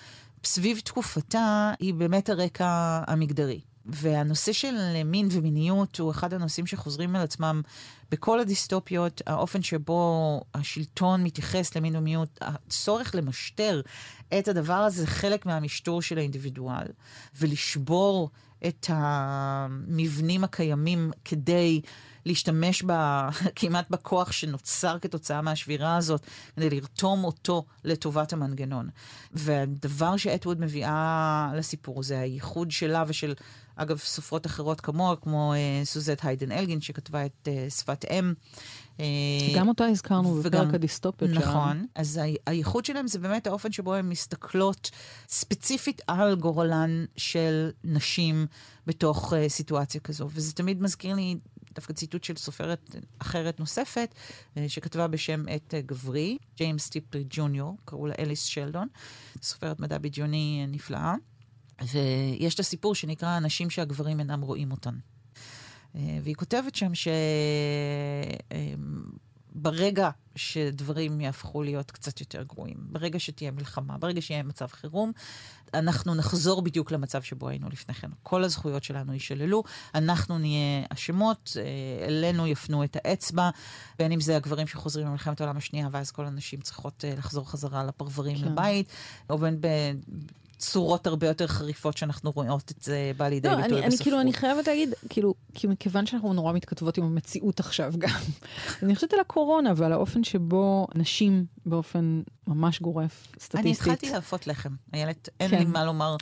סביב 0.44 0.80
תקופתה 0.84 1.72
היא 1.80 1.94
באמת 1.94 2.28
הרקע 2.28 3.02
המגדרי. 3.06 3.60
והנושא 3.86 4.52
של 4.52 5.02
מין 5.04 5.28
ומיניות 5.30 5.98
הוא 5.98 6.10
אחד 6.10 6.34
הנושאים 6.34 6.66
שחוזרים 6.66 7.16
על 7.16 7.22
עצמם 7.22 7.62
בכל 8.10 8.40
הדיסטופיות, 8.40 9.22
האופן 9.26 9.62
שבו 9.62 10.40
השלטון 10.54 11.24
מתייחס 11.24 11.76
למין 11.76 11.96
ומיניות, 11.96 12.38
הצורך 12.40 13.14
למשטר 13.14 13.80
את 14.38 14.48
הדבר 14.48 14.72
הזה 14.72 15.06
חלק 15.06 15.46
מהמשטור 15.46 16.02
של 16.02 16.18
האינדיבידואל, 16.18 16.86
ולשבור 17.40 18.30
את 18.66 18.86
המבנים 18.88 20.44
הקיימים 20.44 21.10
כדי 21.24 21.80
להשתמש 22.26 22.82
בה, 22.82 23.28
כמעט 23.56 23.90
בכוח 23.90 24.32
שנוצר 24.32 24.98
כתוצאה 24.98 25.42
מהשבירה 25.42 25.96
הזאת, 25.96 26.26
כדי 26.56 26.70
לרתום 26.70 27.24
אותו 27.24 27.64
לטובת 27.84 28.32
המנגנון. 28.32 28.88
והדבר 29.32 30.16
שאתווד 30.16 30.60
מביאה 30.60 31.52
לסיפור 31.56 32.02
זה 32.02 32.20
הייחוד 32.20 32.70
שלה 32.70 33.04
ושל, 33.06 33.34
אגב, 33.76 33.98
סופרות 33.98 34.46
אחרות 34.46 34.80
כמוה, 34.80 35.16
כמו 35.16 35.54
uh, 35.54 35.86
סוזט 35.86 36.18
היידן 36.22 36.52
אלגין, 36.52 36.80
שכתבה 36.80 37.26
את 37.26 37.48
uh, 37.48 37.70
שפת 37.70 38.04
אם. 38.10 38.32
אה, 39.00 39.06
גם 39.56 39.68
אותה 39.68 39.84
הזכרנו 39.84 40.34
בפרק 40.34 40.74
הדיסטופיות 40.74 41.30
שלנו. 41.34 41.46
נכון. 41.46 41.86
אז 41.94 42.20
הייחוד 42.46 42.84
שלהם 42.84 43.06
זה 43.06 43.18
באמת 43.18 43.46
האופן 43.46 43.72
שבו 43.72 43.94
הן 43.94 44.08
מסתכלות 44.08 44.90
ספציפית 45.28 46.02
על 46.06 46.34
גורלן 46.34 47.04
של 47.16 47.70
נשים 47.84 48.46
בתוך 48.86 49.32
uh, 49.32 49.36
סיטואציה 49.48 50.00
כזו. 50.00 50.28
וזה 50.32 50.52
תמיד 50.52 50.82
מזכיר 50.82 51.14
לי 51.14 51.36
דווקא 51.74 51.92
ציטוט 51.92 52.24
של 52.24 52.36
סופרת 52.36 52.96
אחרת 53.18 53.60
נוספת, 53.60 54.14
אה, 54.56 54.68
שכתבה 54.68 55.08
בשם 55.08 55.44
את 55.56 55.74
גברי, 55.86 56.38
ג'יימס 56.56 56.88
טיפלי 56.88 57.24
ג'וניור, 57.30 57.76
קראו 57.84 58.06
לה 58.06 58.14
אליס 58.18 58.44
שלדון, 58.44 58.88
סופרת 59.42 59.80
מדע 59.80 59.98
בדיוני 59.98 60.66
נפלאה. 60.68 61.14
ויש 61.82 62.54
את 62.54 62.60
הסיפור 62.60 62.94
שנקרא 62.94 63.28
הנשים 63.28 63.70
שהגברים 63.70 64.20
אינם 64.20 64.40
רואים 64.40 64.70
אותן. 64.70 64.94
והיא 65.94 66.34
כותבת 66.34 66.74
שם 66.74 66.94
שברגע 69.54 70.10
שדברים 70.36 71.20
יהפכו 71.20 71.62
להיות 71.62 71.90
קצת 71.90 72.20
יותר 72.20 72.42
גרועים, 72.42 72.76
ברגע 72.78 73.20
שתהיה 73.20 73.50
מלחמה, 73.50 73.98
ברגע 73.98 74.22
שיהיה 74.22 74.42
מצב 74.42 74.66
חירום, 74.66 75.12
אנחנו 75.74 76.14
נחזור 76.14 76.62
בדיוק 76.62 76.90
למצב 76.90 77.22
שבו 77.22 77.48
היינו 77.48 77.68
לפני 77.68 77.94
כן. 77.94 78.10
כל 78.22 78.44
הזכויות 78.44 78.84
שלנו 78.84 79.12
יישללו, 79.12 79.62
אנחנו 79.94 80.38
נהיה 80.38 80.84
אשמות, 80.88 81.56
אה, 81.56 82.06
אלינו 82.06 82.46
יפנו 82.46 82.84
את 82.84 82.96
האצבע, 83.04 83.50
בין 83.98 84.12
אם 84.12 84.20
זה 84.20 84.36
הגברים 84.36 84.66
שחוזרים 84.66 85.06
ממלחמת 85.06 85.40
העולם 85.40 85.56
השנייה, 85.56 85.88
ואז 85.92 86.10
כל 86.10 86.26
הנשים 86.26 86.60
צריכות 86.60 87.04
אה, 87.04 87.14
לחזור 87.18 87.50
חזרה 87.50 87.84
לפרברים 87.84 88.38
כן. 88.38 88.44
לבית, 88.44 88.86
או 89.30 89.38
בין 89.38 89.60
צורות 90.62 91.06
הרבה 91.06 91.26
יותר 91.26 91.46
חריפות 91.46 91.96
שאנחנו 91.96 92.30
רואות 92.30 92.70
את 92.70 92.82
זה 92.82 93.12
בא 93.16 93.28
לידי 93.28 93.48
לא, 93.48 93.56
ביטוי 93.56 93.68
בספרות. 93.68 93.84
אני 93.84 93.96
כאילו, 93.98 94.20
אני 94.20 94.32
חייבת 94.32 94.66
להגיד, 94.66 94.94
כאילו, 95.08 95.34
כי 95.54 95.66
מכיוון 95.66 96.06
שאנחנו 96.06 96.32
נורא 96.32 96.52
מתכתבות 96.52 96.98
עם 96.98 97.04
המציאות 97.04 97.60
עכשיו 97.60 97.92
גם, 97.98 98.20
אני 98.82 98.94
חושבת 98.94 99.12
על 99.12 99.20
הקורונה 99.20 99.72
ועל 99.76 99.92
האופן 99.92 100.24
שבו 100.24 100.86
נשים 100.94 101.44
באופן 101.66 102.22
ממש 102.46 102.80
גורף, 102.80 103.26
סטטיסטית. 103.38 103.60
אני 103.60 103.70
התחלתי 103.70 104.10
להפות 104.10 104.46
לחם, 104.46 104.70
איילת, 104.94 105.28
אין 105.40 105.50
כן. 105.50 105.58
לי 105.58 105.64
מה 105.64 105.84
לומר. 105.84 106.16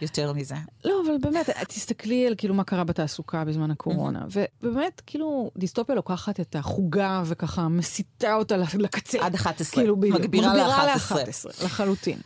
יותר 0.00 0.32
מזה. 0.32 0.54
לא, 0.84 1.02
אבל 1.06 1.16
באמת, 1.20 1.50
תסתכלי 1.68 2.26
על 2.26 2.34
כאילו 2.38 2.54
מה 2.54 2.64
קרה 2.64 2.84
בתעסוקה 2.84 3.44
בזמן 3.44 3.70
הקורונה, 3.70 4.24
ובאמת, 4.30 5.02
כאילו, 5.06 5.50
דיסטופיה 5.56 5.94
לוקחת 5.94 6.40
את 6.40 6.56
החוגה 6.56 7.22
וככה 7.26 7.68
מסיטה 7.68 8.34
אותה 8.34 8.56
לקצה. 8.56 9.18
עד 9.26 9.34
11. 9.34 9.82
כאילו, 9.82 9.96
מגבירה 9.96 10.56
ל-11. 10.56 11.64
לחלוטין. 11.64 12.18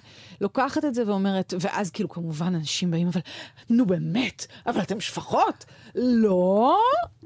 לוקחת 0.43 0.85
את 0.85 0.95
זה 0.95 1.03
ואומרת, 1.07 1.55
ואז 1.61 1.91
כאילו 1.91 2.09
כמובן 2.09 2.55
אנשים 2.55 2.91
באים, 2.91 3.09
אבל 3.09 3.21
נו 3.71 3.87
באמת, 3.87 4.47
אבל 4.67 4.81
אתם 4.81 5.01
שפחות. 5.01 5.65
לא, 5.95 6.79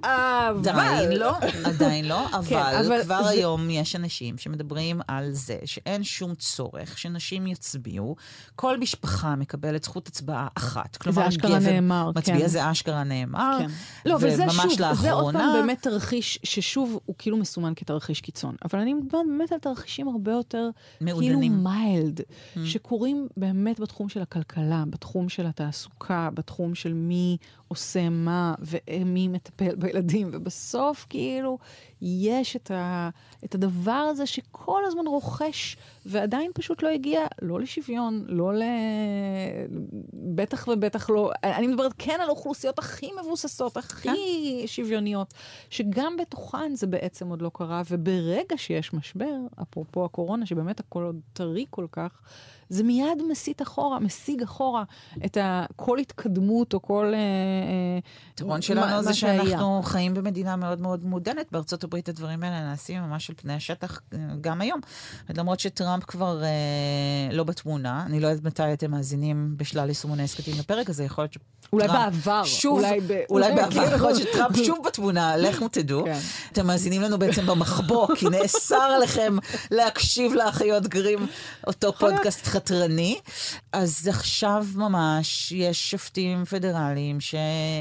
אבל... 0.03 0.71
עדיין 0.71 1.13
לא, 1.13 1.37
עדיין 1.65 2.05
לא, 2.05 2.27
אבל, 2.37 2.49
כן, 2.49 2.57
אבל 2.57 3.03
כבר 3.03 3.23
זה... 3.23 3.29
היום 3.29 3.71
יש 3.71 3.97
אנשים 3.97 4.39
שמדברים 4.39 5.01
על 5.09 5.33
זה 5.33 5.59
שאין 5.65 6.05
שום 6.05 6.35
צורך 6.35 6.99
שנשים 6.99 7.47
יצביעו. 7.47 8.17
כל 8.57 8.79
משפחה 8.79 9.37
מקבלת 9.37 9.85
זכות 9.85 10.09
הצבעה 10.09 10.49
אחת. 10.55 10.97
כלומר, 10.97 11.23
זה 11.23 11.29
אשכרה 11.29 11.59
נאמר, 11.59 12.11
מצביע, 12.17 12.41
כן. 12.41 12.47
זה 12.47 12.71
אשכרה 12.71 13.05
נאמר. 13.05 13.57
כן. 13.59 13.67
לא, 14.07 14.17
וזה 14.21 14.45
שוב, 14.51 14.81
לאחרונה... 14.81 14.95
זה 14.95 15.13
עוד 15.13 15.35
פעם 15.35 15.53
באמת 15.53 15.83
תרחיש 15.83 16.39
ששוב 16.43 16.99
הוא 17.07 17.15
כאילו 17.19 17.37
מסומן 17.37 17.73
כתרחיש 17.77 18.21
קיצון. 18.21 18.57
אבל 18.65 18.79
אני 18.79 18.95
מדברת 18.95 19.27
באמת 19.27 19.53
על 19.53 19.59
תרחישים 19.59 20.09
הרבה 20.09 20.33
יותר, 20.33 20.71
מעודנים. 21.01 21.41
כאילו 21.41 21.63
מיילד, 21.63 22.21
mm. 22.21 22.59
שקורים 22.65 23.06
באמת 23.37 23.81
בתחום 23.81 24.09
של 24.09 24.23
הכלכלה, 24.23 24.85
בתחום 24.91 25.29
של 25.29 25.47
התעסוקה, 25.47 26.29
בתחום 26.35 26.75
של 26.75 26.93
מי 26.95 27.37
עושה 27.69 28.09
מה 28.09 28.55
ומי 28.59 29.29
מטפל 29.29 29.75
בילדים, 29.75 30.31
ובסוף 30.33 31.07
כאילו 31.09 31.59
יש 32.03 32.57
את, 32.57 32.71
ה, 32.71 33.11
את 33.45 33.55
הדבר 33.55 33.93
הזה 33.93 34.27
שכל 34.27 34.83
הזמן 34.87 35.07
רוכש, 35.07 35.77
ועדיין 36.07 36.51
פשוט 36.55 36.83
לא 36.83 36.89
הגיע 36.89 37.27
לא 37.43 37.61
לשוויון, 37.61 38.25
לא 38.29 38.55
ל... 38.55 38.63
בטח 40.13 40.69
ובטח 40.69 41.11
לא... 41.11 41.31
אני 41.45 41.67
מדברת 41.67 41.93
כן 41.99 42.19
על 42.23 42.29
האוכלוסיות 42.29 42.79
הכי 42.79 43.11
מבוססות, 43.23 43.77
הכי 43.77 44.09
כן. 44.09 44.67
שוויוניות, 44.67 45.35
שגם 45.71 46.17
בתוכן 46.17 46.75
זה 46.75 46.87
בעצם 46.87 47.29
עוד 47.29 47.43
לא 47.43 47.51
קרה, 47.55 47.83
וברגע 47.91 48.57
שיש 48.57 48.95
משבר, 48.95 49.37
אפרופו 49.63 50.05
הקורונה, 50.05 50.47
שבאמת 50.47 50.81
הכל 50.81 51.03
עוד 51.03 51.21
טרי 51.33 51.67
כל 51.71 51.87
כך, 51.93 52.21
זה 52.69 52.83
מיד 52.83 53.23
מסיט 53.31 53.63
אחורה, 53.63 54.01
משיג 54.01 54.43
אחורה 54.43 54.85
את 55.25 55.39
כל 55.77 55.99
התקדמות 55.99 56.75
או 56.75 56.83
כל... 56.83 57.13
היתרון 58.31 58.63
שלנו 58.63 59.03
זה 59.03 59.15
שאנחנו 59.15 59.83
חיים 59.85 60.15
במדינה 60.15 60.57
מאוד 60.57 60.81
מאוד 60.81 61.05
מודנת. 61.05 61.47
בארצות 61.53 61.85
הברית 61.85 62.09
הדברים 62.09 62.43
האלה 62.43 62.61
נעשים 62.61 63.03
ממש 63.03 63.31
על 63.31 63.37
פני 63.39 63.55
השטח 63.55 64.01
אה, 64.13 64.19
גם 64.41 64.61
היום. 64.61 64.81
למרות 65.35 65.61
שטראמפ 65.61 66.05
כבר 66.05 66.43
אה, 66.43 66.49
לא 67.33 67.45
בתמונה, 67.45 68.03
אני 68.07 68.21
לא 68.21 68.29
יודעת 68.29 68.45
מתי 68.45 68.73
אתם 68.73 68.91
מאזינים 68.91 69.55
בשלל 69.57 69.89
יישומוני 69.89 70.23
הסכתים 70.23 70.55
לפרק 70.59 70.91
הזה, 70.91 71.05
יכול 71.05 71.25
להיות 71.25 71.33
ש... 71.33 71.39
אולי 71.73 71.89
בעבר. 71.89 72.45
שוב, 72.45 72.79
אולי, 72.79 73.01
ב... 73.01 73.21
אולי 73.31 73.55
בעבר, 73.55 73.83
יכול 73.95 74.09
להיות 74.09 74.21
שטראמפ 74.21 74.57
שוב 74.67 74.79
בתמונה, 74.87 75.37
לכו 75.37 75.69
תדעו. 75.69 76.05
כן. 76.05 76.19
אתם 76.53 76.67
מאזינים 76.67 77.03
לנו 77.03 77.19
בעצם 77.19 77.47
במחבוא, 77.47 78.09
כי 78.17 78.27
נאסר 78.31 78.77
עליכם 78.97 79.37
להקשיב 79.71 80.33
לאחיות 80.33 80.87
גרים, 80.87 81.27
אותו 81.67 81.93
פודקאסט 81.93 82.47
חתרני. 82.47 83.19
אז 83.73 84.09
עכשיו 84.09 84.67
ממש 84.75 85.53
יש 85.53 85.91
שופטים 85.91 86.45
פדרליים 86.45 87.21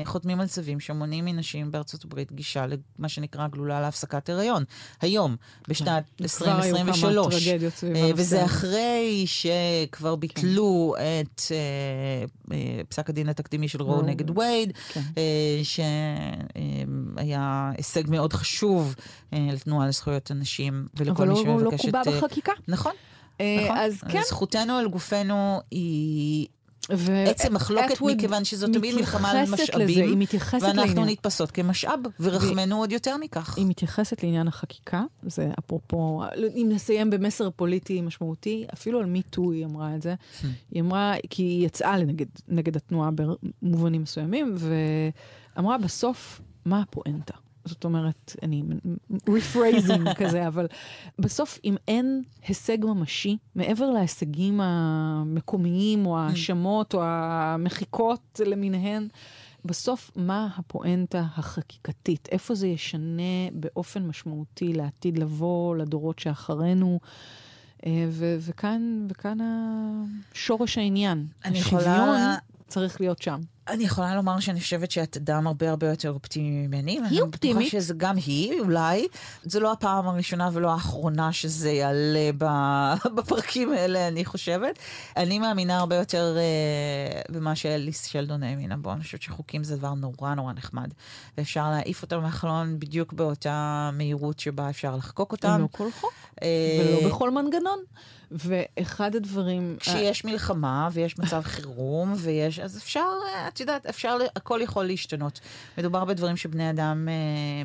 שחותמים 0.04 0.41
על 0.41 0.47
צווים 0.47 0.80
שמונעים 0.80 1.25
מנשים 1.25 1.71
בארצות 1.71 2.04
הברית 2.04 2.32
גישה 2.32 2.65
למה 2.99 3.10
שנקרא 3.10 3.47
גלולה 3.47 3.82
להפסקת 3.82 4.30
הריון. 4.30 4.63
היום, 5.01 5.36
בשנת 5.67 6.04
2023. 6.21 7.47
אה, 7.47 8.10
וזה 8.15 8.45
אחרי 8.45 9.25
שכבר 9.28 10.13
כן. 10.13 10.19
ביטלו 10.19 10.95
את 10.97 11.41
אה, 11.51 12.56
אה, 12.56 12.84
פסק 12.89 13.10
הדין 13.10 13.30
התקדימי 13.30 13.67
של 13.67 13.82
רו 13.82 14.01
נגד 14.01 14.38
וייד, 14.38 14.73
כן. 14.93 15.01
שהיה 15.63 17.71
הישג 17.78 18.10
מאוד 18.10 18.34
חשוב 18.34 18.95
לתנועה 19.32 19.88
לזכויות 19.88 20.32
הנשים 20.32 20.88
ולכל 20.95 21.28
מי 21.28 21.36
שמבקשת... 21.36 21.89
אבל 21.89 22.01
לא 22.01 22.01
קובע 22.04 22.17
בחקיקה. 22.17 22.51
נכון. 22.67 22.91
נכון. 23.39 23.78
אז 23.78 24.04
כן. 24.10 24.21
זכותנו 24.28 24.73
על 24.73 24.88
גופנו 24.88 25.62
היא 25.71 26.47
עצם 27.28 27.54
מחלוקת, 27.54 28.02
מכיוון 28.02 28.45
שזו 28.45 28.67
תמיד 28.67 28.95
מלחמה 28.95 29.32
על 29.32 29.45
משאבים, 29.50 29.88
לזה, 29.88 30.04
היא 30.04 30.17
מתייחסת 30.17 30.63
ואנחנו 30.63 30.84
לעניין. 30.84 31.08
נתפסות 31.08 31.52
כמשאב, 31.52 32.00
ורחמנו 32.19 32.78
עוד 32.78 32.91
יותר 32.91 33.17
מכך. 33.17 33.58
היא 33.58 33.65
מתייחסת 33.65 34.24
לעניין 34.24 34.48
החקיקה, 34.48 35.04
זה 35.24 35.50
אפרופו, 35.60 36.24
אם 36.56 36.69
נסיים 36.71 37.10
במסר 37.10 37.50
פוליטי 37.50 38.02
משמעותי, 38.02 38.65
אפילו 38.74 39.00
על 39.00 39.06
מיטו 39.06 39.52
היא 39.52 39.65
אמרה 39.65 39.95
את 39.95 40.02
זה. 40.02 40.15
היא 40.71 40.82
אמרה, 40.82 41.13
כי 41.30 41.43
היא 41.43 41.65
יצאה 41.65 41.98
לנגד, 41.98 42.26
נגד 42.48 42.76
התנועה 42.76 43.10
במובנים 43.62 44.02
מסוימים, 44.02 44.56
ואמרה 45.56 45.78
בסוף, 45.78 46.41
מה 46.65 46.82
הפואנטה? 46.82 47.34
זאת 47.65 47.84
אומרת, 47.84 48.36
אני 48.43 48.63
rephrasing 49.29 50.13
כזה, 50.19 50.47
אבל 50.47 50.67
בסוף 51.19 51.60
אם 51.63 51.75
אין 51.88 52.23
הישג 52.47 52.86
ממשי, 52.86 53.38
מעבר 53.56 53.89
להישגים 53.89 54.62
המקומיים 54.62 56.06
או 56.06 56.17
ההאשמות 56.17 56.93
או 56.93 56.99
המחיקות 57.04 58.41
למיניהן, 58.45 59.08
בסוף 59.65 60.12
מה 60.15 60.47
הפואנטה 60.58 61.25
החקיקתית? 61.36 62.28
איפה 62.32 62.56
זה 62.56 62.67
ישנה 62.67 63.49
באופן 63.54 64.08
משמעותי 64.08 64.73
לעתיד 64.73 65.17
לבוא, 65.19 65.75
לדורות 65.75 66.19
שאחרינו? 66.19 66.99
אה, 67.86 68.06
ו- 68.10 68.36
וכאן, 68.39 69.08
וכאן 69.10 69.38
השורש 70.34 70.78
העניין. 70.78 71.28
השוויון 71.43 71.82
יכולה... 71.82 72.36
צריך 72.67 73.01
להיות 73.01 73.21
שם. 73.21 73.39
אני 73.67 73.84
יכולה 73.84 74.15
לומר 74.15 74.39
שאני 74.39 74.60
חושבת 74.60 74.91
שאת 74.91 75.17
אדם 75.17 75.47
הרבה 75.47 75.69
הרבה 75.69 75.89
יותר 75.89 76.12
אופטימי 76.12 76.67
ממני. 76.67 76.99
היא 77.10 77.21
אופטימית. 77.21 77.58
אני 77.58 77.65
חושבת 77.65 77.82
שזה 77.82 77.93
גם 77.97 78.15
היא, 78.15 78.60
אולי. 78.60 79.08
זו 79.43 79.60
לא 79.60 79.71
הפעם 79.71 80.08
הראשונה 80.08 80.49
ולא 80.54 80.71
האחרונה 80.71 81.34
שזה 81.34 81.71
יעלה 81.71 82.32
בפרקים 83.15 83.73
האלה, 83.73 84.08
אני 84.08 84.25
חושבת. 84.25 84.80
אני 85.17 85.39
מאמינה 85.39 85.78
הרבה 85.78 85.95
יותר 85.95 86.38
uh, 86.38 87.32
במה 87.32 87.56
שאליס 87.56 88.06
שלדון 88.06 88.43
האמינה 88.43 88.78
בו. 88.78 88.93
אני 88.93 89.01
חושבת 89.01 89.21
שחוקים 89.21 89.63
זה 89.63 89.78
דבר 89.78 89.93
נורא 89.93 90.34
נורא 90.34 90.54
נחמד. 90.54 90.93
ואפשר 91.38 91.69
להעיף 91.69 92.01
אותם 92.01 92.21
מהחלון 92.21 92.80
בדיוק 92.80 93.13
באותה 93.13 93.89
מהירות 93.93 94.39
שבה 94.39 94.69
אפשר 94.69 94.95
לחקוק 94.95 95.32
אותם. 95.32 95.62
לא 95.62 95.67
כל 95.71 95.91
חוק, 96.01 96.13
אה, 96.43 96.47
ולא 96.80 97.10
בכל 97.10 97.32
מנגנון. 97.32 97.80
ואחד 98.32 99.15
הדברים... 99.15 99.78
כשיש 99.80 100.25
מלחמה 100.25 100.89
ויש 100.93 101.19
מצב 101.19 101.41
חירום 101.41 102.13
ויש... 102.17 102.60
אז 102.60 102.78
אפשר, 102.78 103.08
את 103.47 103.54
יודעת, 103.59 103.85
אפשר, 103.85 104.17
הכל 104.35 104.59
יכול 104.63 104.85
להשתנות. 104.85 105.39
מדובר 105.77 106.05
בדברים 106.05 106.37
שבני 106.37 106.69
אדם 106.69 107.07
אה, 107.09 107.13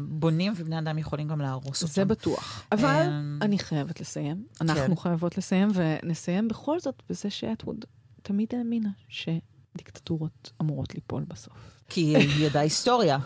בונים 0.03 0.53
ובני 0.57 0.79
אדם 0.79 0.99
יכולים 0.99 1.29
גם 1.29 1.41
להרוס 1.41 1.83
אותם. 1.83 1.93
זה 1.93 2.05
בטוח. 2.05 2.65
אבל 2.73 3.07
אמ, 3.07 3.39
אני 3.43 3.59
חייבת 3.59 4.01
לסיים. 4.01 4.45
אנחנו 4.61 4.97
כן. 4.97 5.03
חייבות 5.03 5.39
לסיים, 5.39 5.69
ונסיים 5.75 6.49
בכל 6.49 6.81
זאת 6.81 7.03
בזה 7.11 7.31
שאטווד 7.31 7.85
תמיד 8.23 8.49
האמינה 8.55 8.91
שדיקטטורות 9.09 10.51
אמורות 10.61 10.95
ליפול 10.95 11.25
בסוף. 11.29 11.81
כי 11.89 12.01
היא 12.17 12.45
ידעה 12.47 12.63
היסטוריה. 12.63 13.19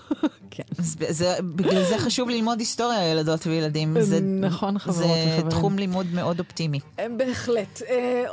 כן. 0.51 0.63
אז 0.79 0.97
זה, 1.09 1.37
בגלל 1.43 1.85
זה 1.85 1.99
חשוב 1.99 2.29
ללמוד 2.29 2.59
היסטוריה, 2.59 3.11
ילדות 3.11 3.47
וילדים. 3.47 3.97
זה, 4.01 4.21
נכון, 4.21 4.79
חברות 4.79 4.97
וחברים. 4.97 5.43
זה 5.45 5.51
תחום 5.51 5.79
לימוד 5.79 6.07
מאוד 6.13 6.39
אופטימי. 6.39 6.81
אה, 6.99 7.07
בהחלט. 7.17 7.83
אה, 7.89 8.25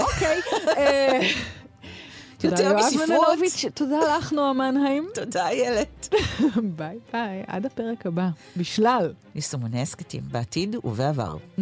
אוקיי. 0.00 0.40
יותר 2.44 2.76
מספרות. 2.76 3.38
תודה 3.74 4.16
לך, 4.18 4.32
נועה 4.32 4.52
מנהיים. 4.52 5.08
תודה, 5.14 5.48
איילת. 5.48 6.08
ביי 6.76 6.98
ביי, 7.12 7.42
עד 7.46 7.66
הפרק 7.66 8.06
הבא. 8.06 8.28
בשלל. 8.56 9.12
יישומוני 9.34 9.82
הסכתים, 9.82 10.22
בעתיד 10.30 10.76
ובעבר. 10.84 11.36
Mm. 11.58 11.60